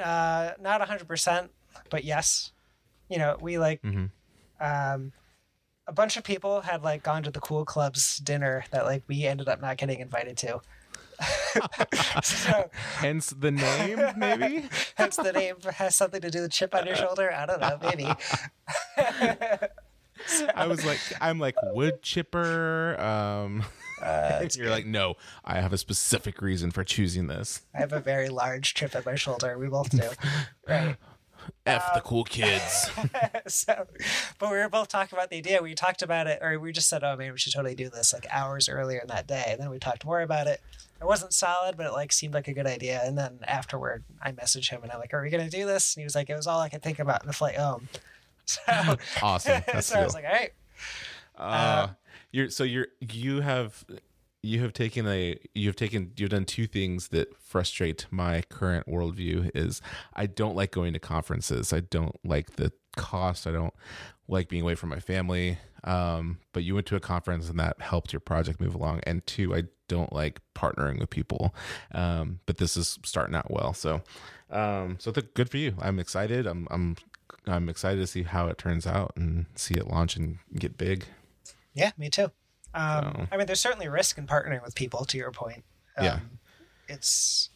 uh, 0.03 0.53
not 0.61 0.81
hundred 0.87 1.09
percent, 1.09 1.51
but 1.91 2.05
yes, 2.05 2.53
you 3.09 3.19
know 3.19 3.37
we 3.41 3.59
like 3.59 3.83
mm-hmm. 3.83 4.07
um, 4.61 5.13
a 5.87 5.93
bunch 5.93 6.17
of 6.17 6.25
people 6.25 6.61
had 6.63 6.83
like 6.83 7.03
gone 7.03 7.23
to 7.23 7.31
the 7.31 7.41
cool 7.41 7.65
clubs 7.65 8.19
dinner 8.19 8.65
that 8.71 8.85
like 8.85 9.03
we 9.09 9.27
ended 9.27 9.49
up 9.49 9.61
not 9.61 9.77
getting 9.77 10.01
invited 10.01 10.37
to. 10.39 10.61
so 12.23 12.71
Hence 12.97 13.31
the 13.31 13.51
name, 13.51 14.01
maybe. 14.17 14.69
hence 14.95 15.17
the 15.17 15.33
name 15.33 15.57
has 15.75 15.95
something 15.95 16.21
to 16.21 16.31
do 16.31 16.43
with 16.43 16.51
chip 16.51 16.75
on 16.75 16.87
your 16.87 16.97
shoulder. 16.97 17.31
I 17.33 17.45
don't 17.47 17.61
know, 17.61 17.79
maybe. 17.83 18.09
I 20.55 20.67
was 20.67 20.85
like, 20.85 21.01
I'm 21.21 21.39
like 21.39 21.57
wood 21.63 22.03
chipper. 22.03 23.01
Um, 23.01 23.65
Uh, 24.03 24.47
you're 24.57 24.71
like, 24.71 24.87
no, 24.87 25.15
I 25.45 25.61
have 25.61 25.73
a 25.75 25.79
specific 25.79 26.41
reason 26.41 26.71
for 26.71 26.85
choosing 26.85 27.27
this. 27.27 27.63
I 27.75 27.79
have 27.79 27.93
a 27.93 28.01
very 28.01 28.29
large 28.31 28.73
chip 28.75 28.95
at 28.95 29.05
my 29.05 29.15
shoulder. 29.15 29.59
We 29.59 29.69
both 29.69 29.91
do. 29.91 30.09
Right. 30.69 30.97
F 31.67 31.95
the 31.95 32.01
cool 32.01 32.25
kids. 32.25 32.91
so, 33.47 33.87
but 34.39 34.51
we 34.53 34.59
were 34.59 34.69
both 34.69 34.89
talking 34.89 35.19
about 35.19 35.31
the 35.31 35.37
idea. 35.37 35.63
We 35.63 35.75
talked 35.75 36.03
about 36.03 36.27
it, 36.27 36.39
or 36.43 36.59
we 36.61 36.71
just 36.71 36.89
said, 36.89 37.03
"Oh 37.03 37.17
man, 37.17 37.33
we 37.33 37.39
should 37.39 37.53
totally 37.53 37.75
do 37.75 37.89
this." 37.89 38.13
Like 38.13 38.27
hours 38.31 38.69
earlier 38.69 39.01
in 39.01 39.09
that 39.09 39.27
day, 39.27 39.45
and 39.49 39.59
then 39.61 39.71
we 39.71 39.79
talked 39.79 40.05
more 40.05 40.21
about 40.21 40.47
it. 40.47 40.61
It 41.01 41.07
wasn't 41.07 41.33
solid, 41.33 41.77
but 41.77 41.87
it 41.87 41.93
like 41.93 42.13
seemed 42.13 42.35
like 42.35 42.47
a 42.47 42.53
good 42.53 42.67
idea. 42.67 43.01
And 43.05 43.17
then 43.19 43.41
afterward, 43.49 44.05
I 44.23 44.33
messaged 44.33 44.69
him 44.71 44.83
and 44.83 44.93
I'm 44.93 45.01
like, 45.01 45.13
"Are 45.15 45.23
we 45.23 45.31
gonna 45.31 45.51
do 45.51 45.67
this?" 45.67 45.97
And 45.97 46.03
he 46.03 46.05
was 46.05 46.15
like, 46.15 46.29
"It 46.31 46.37
was 46.37 46.47
all 46.47 46.61
I 46.61 46.69
could 46.69 46.83
think 46.83 46.99
about 46.99 47.23
in 47.23 47.27
the 47.27 47.33
flight 47.33 47.57
home." 47.57 47.89
So, 48.67 48.97
awesome. 49.23 49.63
That's 49.67 49.87
so 49.87 50.01
I 50.01 50.05
was 50.05 50.15
like, 50.15 50.25
"All 50.25 50.33
right, 50.33 50.53
Uh, 51.37 51.89
you're 52.33 52.51
so 52.51 52.65
you're 52.65 52.89
you 53.01 53.41
have 53.41 53.85
you 54.43 54.61
have 54.61 54.73
taken 54.73 55.07
a 55.07 55.39
you've 55.55 55.77
taken 55.77 56.13
you've 56.17 56.31
done 56.31 56.45
two 56.45 56.67
things 56.67 57.09
that 57.09 57.37
frustrate 57.39 58.07
my 58.11 58.43
current 58.49 58.87
worldview 58.87 59.51
is 59.55 59.83
I 60.15 60.27
don't 60.27 60.57
like 60.57 60.71
going 60.71 60.93
to 60.95 60.99
conferences. 60.99 61.73
I 61.73 61.81
don't 61.81 62.17
like 62.25 62.57
the 62.57 62.73
cost. 62.97 63.47
I 63.47 63.53
don't 63.53 63.75
like 64.29 64.49
being 64.49 64.63
away 64.63 64.75
from 64.75 64.89
my 64.91 65.01
family. 65.01 65.59
Um, 65.85 66.39
but 66.53 66.63
you 66.63 66.75
went 66.75 66.87
to 66.87 66.97
a 66.97 67.01
conference 67.01 67.49
and 67.49 67.59
that 67.59 67.81
helped 67.81 68.13
your 68.13 68.21
project 68.21 68.61
move 68.61 68.75
along. 68.75 69.01
And 69.05 69.27
two, 69.27 69.55
I 69.55 69.65
don't 69.89 70.13
like 70.13 70.41
partnering 70.55 71.01
with 71.01 71.11
people. 71.11 71.55
Um, 71.93 72.41
but 72.47 72.59
this 72.59 72.77
is 72.77 72.99
starting 73.05 73.35
out 73.35 73.51
well. 73.51 73.73
So 73.75 74.03
um 74.51 74.97
so 74.99 75.13
good 75.13 75.49
for 75.51 75.59
you. 75.59 75.75
I'm 75.81 75.99
excited. 75.99 76.47
I'm 76.47 76.67
I'm 76.71 76.97
I'm 77.47 77.69
excited 77.69 78.01
to 78.01 78.07
see 78.07 78.23
how 78.25 78.49
it 78.49 78.59
turns 78.59 78.87
out 78.87 79.13
and 79.17 79.47
see 79.55 79.75
it 79.75 79.87
launch 79.89 80.17
and 80.17 80.39
get 80.57 80.77
big. 80.79 81.05
yeah, 81.75 81.93
me 81.97 82.11
too." 82.11 82.31
Um, 82.75 83.13
So- 83.15 83.29
I 83.33 83.37
mean, 83.37 83.47
there's 83.47 83.61
certainly 83.61 83.89
risk 83.89 84.19
in 84.19 84.27
partnering 84.27 84.63
with 84.63 84.75
people. 84.75 85.05
To 85.05 85.17
your 85.17 85.33
point, 85.33 85.65
um, 85.97 86.05
Yeah. 86.05 86.21
it's 86.89 87.51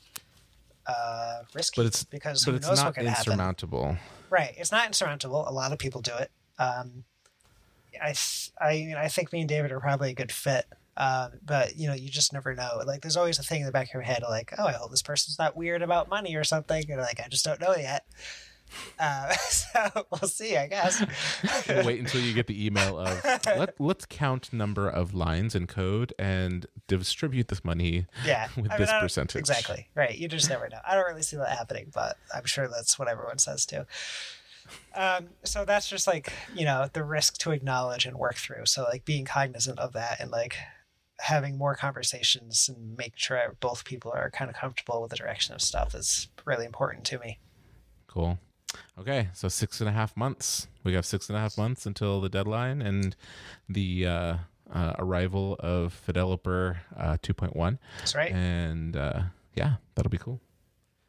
uh, 0.87 1.43
risky, 1.55 1.81
but 1.81 1.87
it's 1.87 2.05
because 2.05 2.45
but 2.45 2.51
who 2.51 2.57
it's 2.59 2.67
knows 2.69 2.79
not 2.79 2.87
what 2.87 2.95
could 2.97 3.07
happen. 3.07 3.33
insurmountable. 3.33 3.97
Right. 4.31 4.55
It's 4.57 4.71
not 4.73 4.87
insurmountable. 4.87 5.49
A 5.49 5.51
lot 5.53 5.73
of 5.73 5.79
people 5.79 6.01
do 6.03 6.15
it. 6.17 6.31
Um, 6.59 7.05
I, 8.03 8.07
th- 8.09 8.51
I, 8.61 8.73
mean, 8.73 8.97
I 8.97 9.09
think 9.09 9.33
me 9.33 9.41
and 9.41 9.49
David 9.49 9.71
are 9.73 9.81
probably 9.81 10.11
a 10.11 10.15
good 10.15 10.33
fit. 10.33 10.67
Um, 10.97 11.33
but 11.45 11.77
you 11.77 11.89
know, 11.89 11.95
you 11.95 12.09
just 12.09 12.33
never 12.33 12.55
know. 12.55 12.81
Like, 12.85 13.01
there's 13.03 13.17
always 13.17 13.39
a 13.39 13.43
thing 13.43 13.61
in 13.61 13.67
the 13.67 13.73
back 13.73 13.89
of 13.89 13.95
your 13.95 14.03
head, 14.03 14.23
like, 14.29 14.53
oh, 14.59 14.67
I 14.67 14.73
hope 14.73 14.91
this 14.91 15.03
person's 15.03 15.39
not 15.39 15.57
weird 15.57 15.83
about 15.83 16.09
money 16.09 16.35
or 16.37 16.45
something. 16.45 16.85
And 16.91 17.01
like, 17.01 17.19
I 17.25 17.29
just 17.29 17.45
don't 17.45 17.61
know 17.61 17.75
yet. 17.77 18.05
Uh, 18.99 19.33
so 19.49 20.07
we'll 20.11 20.29
see, 20.29 20.57
I 20.57 20.67
guess. 20.67 21.05
Wait 21.85 22.01
until 22.01 22.21
you 22.21 22.33
get 22.33 22.47
the 22.47 22.67
email 22.67 22.99
of 22.99 23.25
let 23.47 23.79
let's 23.81 24.07
count 24.07 24.53
number 24.53 24.89
of 24.89 25.15
lines 25.15 25.55
in 25.55 25.67
code 25.67 26.13
and 26.19 26.67
distribute 26.87 27.49
this 27.49 27.65
money 27.65 28.07
Yeah. 28.25 28.49
with 28.57 28.71
I 28.71 28.79
mean, 28.79 28.87
this 28.87 28.93
percentage. 29.01 29.41
Exactly. 29.41 29.89
Right. 29.95 30.17
You 30.17 30.29
just 30.29 30.49
never 30.49 30.69
know. 30.69 30.79
I 30.87 30.95
don't 30.95 31.07
really 31.07 31.23
see 31.23 31.37
that 31.37 31.57
happening, 31.57 31.91
but 31.93 32.17
I'm 32.35 32.45
sure 32.45 32.69
that's 32.69 32.99
what 32.99 33.09
everyone 33.09 33.39
says 33.39 33.67
too. 33.67 33.85
Um, 34.95 35.29
so 35.45 35.65
that's 35.65 35.89
just 35.89 36.07
like, 36.07 36.33
you 36.55 36.65
know, 36.65 36.89
the 36.93 37.05
risk 37.05 37.39
to 37.39 37.51
acknowledge 37.51 38.07
and 38.07 38.17
work 38.17 38.37
through. 38.37 38.67
So 38.67 38.85
like 38.85 39.05
being 39.05 39.25
cognizant 39.25 39.79
of 39.79 39.93
that 39.93 40.21
and 40.21 40.31
like 40.31 40.57
having 41.21 41.57
more 41.59 41.75
conversations 41.75 42.69
and 42.69 42.97
make 42.97 43.13
sure 43.17 43.57
both 43.61 43.85
people 43.85 44.11
are 44.15 44.31
kind 44.31 44.51
of 44.51 44.57
comfortable 44.57 45.01
with 45.03 45.11
the 45.11 45.17
direction 45.17 45.55
of 45.55 45.61
stuff 45.61 45.95
is 45.95 46.29
really 46.45 46.65
important 46.67 47.05
to 47.05 47.19
me. 47.19 47.39
Cool. 48.07 48.39
Okay, 48.99 49.29
so 49.33 49.49
six 49.49 49.81
and 49.81 49.89
a 49.89 49.93
half 49.93 50.17
months. 50.17 50.69
We 50.85 50.95
have 50.95 51.05
six 51.05 51.29
and 51.29 51.37
a 51.37 51.41
half 51.41 51.59
months 51.59 51.85
until 51.85 52.21
the 52.21 52.29
deadline 52.29 52.81
and 52.81 53.17
the 53.69 54.07
uh, 54.07 54.37
uh, 54.73 54.95
arrival 54.99 55.57
of 55.59 56.01
Fideloper 56.07 56.77
uh, 56.97 57.17
2.1. 57.23 57.79
That's 57.99 58.15
right. 58.15 58.33
And 58.33 58.97
uh, 58.97 59.23
yeah, 59.55 59.75
that'll 59.95 60.11
be 60.11 60.19
cool. 60.19 60.41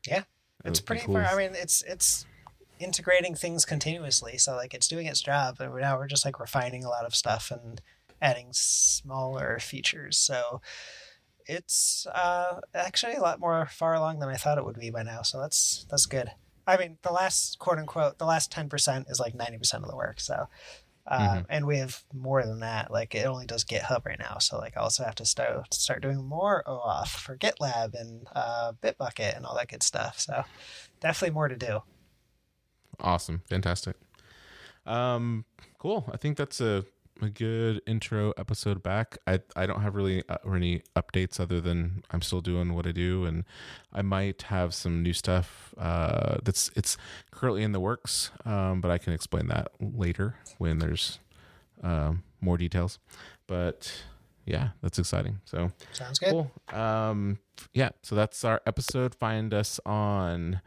Yeah. 0.07 0.23
It's 0.63 0.79
That'll 0.79 0.85
pretty 0.85 1.05
cool. 1.05 1.15
far. 1.15 1.25
I 1.25 1.37
mean, 1.37 1.51
it's, 1.53 1.83
it's, 1.83 2.25
integrating 2.77 3.35
things 3.35 3.63
continuously 3.63 4.37
so 4.37 4.53
like 4.53 4.73
it's 4.73 4.89
doing 4.89 5.07
its 5.07 5.21
job 5.21 5.61
and 5.61 5.73
now 5.75 5.97
we're 5.97 6.07
just 6.07 6.25
like 6.25 6.41
refining 6.41 6.83
a 6.83 6.89
lot 6.89 7.05
of 7.05 7.15
stuff 7.15 7.49
and 7.49 7.81
adding 8.21 8.49
smaller 8.51 9.57
features 9.59 10.17
so 10.17 10.61
it's 11.45 12.05
uh 12.13 12.59
actually 12.73 13.13
a 13.13 13.21
lot 13.21 13.39
more 13.39 13.65
far 13.71 13.93
along 13.93 14.19
than 14.19 14.27
i 14.27 14.35
thought 14.35 14.57
it 14.57 14.65
would 14.65 14.77
be 14.77 14.89
by 14.89 15.03
now 15.03 15.21
so 15.21 15.39
that's 15.39 15.85
that's 15.89 16.05
good 16.05 16.29
i 16.67 16.77
mean 16.77 16.97
the 17.03 17.11
last 17.11 17.59
quote 17.59 17.77
unquote 17.79 18.17
the 18.17 18.25
last 18.25 18.51
10% 18.51 19.09
is 19.09 19.19
like 19.19 19.33
90% 19.35 19.83
of 19.83 19.89
the 19.89 19.95
work 19.95 20.19
so 20.19 20.47
uh, 21.07 21.19
Mhm. 21.35 21.45
and 21.49 21.67
we 21.67 21.77
have 21.77 22.03
more 22.13 22.43
than 22.43 22.61
that 22.61 22.89
like 22.91 23.13
it 23.13 23.27
only 23.27 23.45
does 23.45 23.63
github 23.63 24.05
right 24.05 24.17
now 24.19 24.37
so 24.39 24.57
like 24.57 24.75
i 24.75 24.79
also 24.81 25.03
have 25.03 25.15
to 25.15 25.25
start 25.25 25.71
start 25.73 26.01
doing 26.01 26.23
more 26.23 26.63
oauth 26.65 27.09
for 27.09 27.37
gitlab 27.37 27.93
and 27.93 28.27
uh, 28.35 28.71
bitbucket 28.81 29.35
and 29.37 29.45
all 29.45 29.55
that 29.55 29.67
good 29.69 29.83
stuff 29.83 30.19
so 30.19 30.43
definitely 31.01 31.33
more 31.33 31.47
to 31.47 31.55
do 31.57 31.81
Awesome. 32.99 33.41
Fantastic. 33.49 33.97
Um, 34.85 35.43
cool. 35.79 36.09
I 36.13 36.17
think 36.17 36.37
that's 36.37 36.61
a, 36.61 36.85
a 37.21 37.29
good 37.29 37.81
intro 37.87 38.33
episode 38.37 38.83
back. 38.83 39.17
I, 39.25 39.39
I 39.55 39.65
don't 39.65 39.81
have 39.81 39.95
really 39.95 40.23
uh, 40.27 40.37
any 40.45 40.81
updates 40.95 41.39
other 41.39 41.61
than 41.61 42.03
I'm 42.11 42.21
still 42.21 42.41
doing 42.41 42.73
what 42.73 42.85
I 42.85 42.91
do 42.91 43.25
and 43.25 43.45
I 43.93 44.01
might 44.01 44.43
have 44.43 44.73
some 44.73 45.01
new 45.01 45.13
stuff 45.13 45.73
uh, 45.77 46.37
that's 46.43 46.71
it's 46.75 46.97
currently 47.31 47.63
in 47.63 47.71
the 47.71 47.79
works, 47.79 48.31
um, 48.45 48.81
but 48.81 48.91
I 48.91 48.97
can 48.97 49.13
explain 49.13 49.47
that 49.47 49.71
later 49.79 50.35
when 50.57 50.79
there's 50.79 51.19
um, 51.83 52.23
more 52.41 52.57
details. 52.57 52.99
But 53.47 54.03
yeah, 54.45 54.69
that's 54.81 54.99
exciting. 54.99 55.39
So 55.45 55.71
sounds 55.93 56.19
good 56.19 56.31
Cool. 56.31 56.51
Um, 56.77 57.39
yeah, 57.73 57.89
so 58.03 58.15
that's 58.15 58.43
our 58.43 58.61
episode. 58.65 59.15
Find 59.15 59.53
us 59.53 59.79
on 59.85 60.61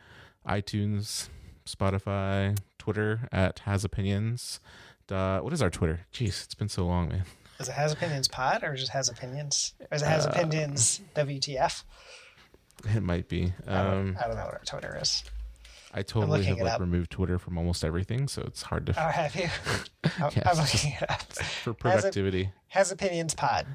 iTunes, 0.47 1.29
Spotify, 1.67 2.59
Twitter 2.79 3.29
at 3.31 3.61
Has 3.61 3.85
Opinions. 3.85 4.61
Uh, 5.11 5.41
what 5.41 5.53
is 5.53 5.63
our 5.63 5.71
Twitter? 5.71 6.01
Jeez, 6.13 6.45
it's 6.45 6.55
been 6.55 6.69
so 6.69 6.87
long, 6.87 7.09
man. 7.09 7.25
Is 7.61 7.69
it 7.69 7.73
Has 7.73 7.93
Opinions 7.93 8.29
Pod 8.29 8.63
or 8.63 8.77
just 8.77 8.93
Has 8.93 9.09
Opinions? 9.09 9.75
Or 9.81 9.95
is 9.97 10.03
it 10.03 10.07
Has 10.07 10.27
Uh, 10.27 10.31
Opinions 10.31 11.01
WTF? 11.15 11.83
It 12.95 13.03
might 13.03 13.29
be. 13.29 13.53
I, 13.67 13.83
don't, 13.83 13.93
Um, 13.93 14.19
I 14.23 14.27
don't 14.29 14.37
know 14.37 14.45
what 14.45 14.55
our 14.55 14.63
Twitter 14.65 14.97
is. 15.03 15.25
I 15.93 16.03
totally 16.03 16.45
have 16.45 16.59
like 16.61 16.75
up. 16.75 16.81
removed 16.81 17.11
Twitter 17.11 17.39
from 17.39 17.57
almost 17.59 17.83
everything, 17.83 18.29
so 18.29 18.43
it's 18.43 18.63
hard 18.63 18.87
to 18.87 18.93
Oh, 18.93 19.09
have 19.09 19.35
you? 19.35 19.49
I'm, 20.21 20.31
Yes. 20.37 20.47
I'm 20.47 20.57
looking 20.59 20.93
it 21.01 21.11
up. 21.11 21.23
for 21.33 21.71
Has 21.71 21.75
it- 21.75 21.79
productivity. 21.81 22.51
Has 22.69 22.93
Opinions 22.93 23.35
Pod. 23.35 23.67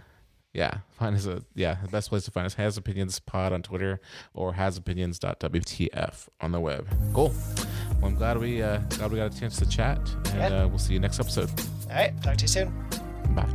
Yeah, 0.54 0.78
find 1.00 1.16
us 1.16 1.26
a 1.26 1.42
yeah. 1.56 1.78
The 1.82 1.88
best 1.88 2.10
place 2.10 2.26
to 2.26 2.32
find 2.32 2.46
us 2.46 2.54
has 2.54 2.78
opinions 2.78 3.18
pod 3.20 3.52
on 3.54 3.64
Twitter 3.64 4.00
or 4.36 4.54
has 4.54 4.80
hasopinions.wtf 4.80 6.28
on 6.42 6.52
the 6.52 6.60
web. 6.60 6.88
Cool. 7.12 7.34
Well, 8.04 8.12
I'm 8.12 8.18
glad 8.18 8.38
we 8.38 8.62
uh, 8.62 8.80
glad 8.98 9.12
we 9.14 9.18
got 9.18 9.34
a 9.34 9.40
chance 9.40 9.56
to 9.60 9.66
chat, 9.66 9.98
and 10.34 10.54
Yeah. 10.54 10.64
uh, 10.64 10.68
we'll 10.68 10.78
see 10.78 10.92
you 10.94 11.00
next 11.00 11.22
episode. 11.22 11.50
All 11.90 11.96
right. 11.96 12.12
Talk 12.22 12.36
to 12.36 12.42
you 12.42 12.48
soon. 12.50 12.74
Bye. 13.30 13.48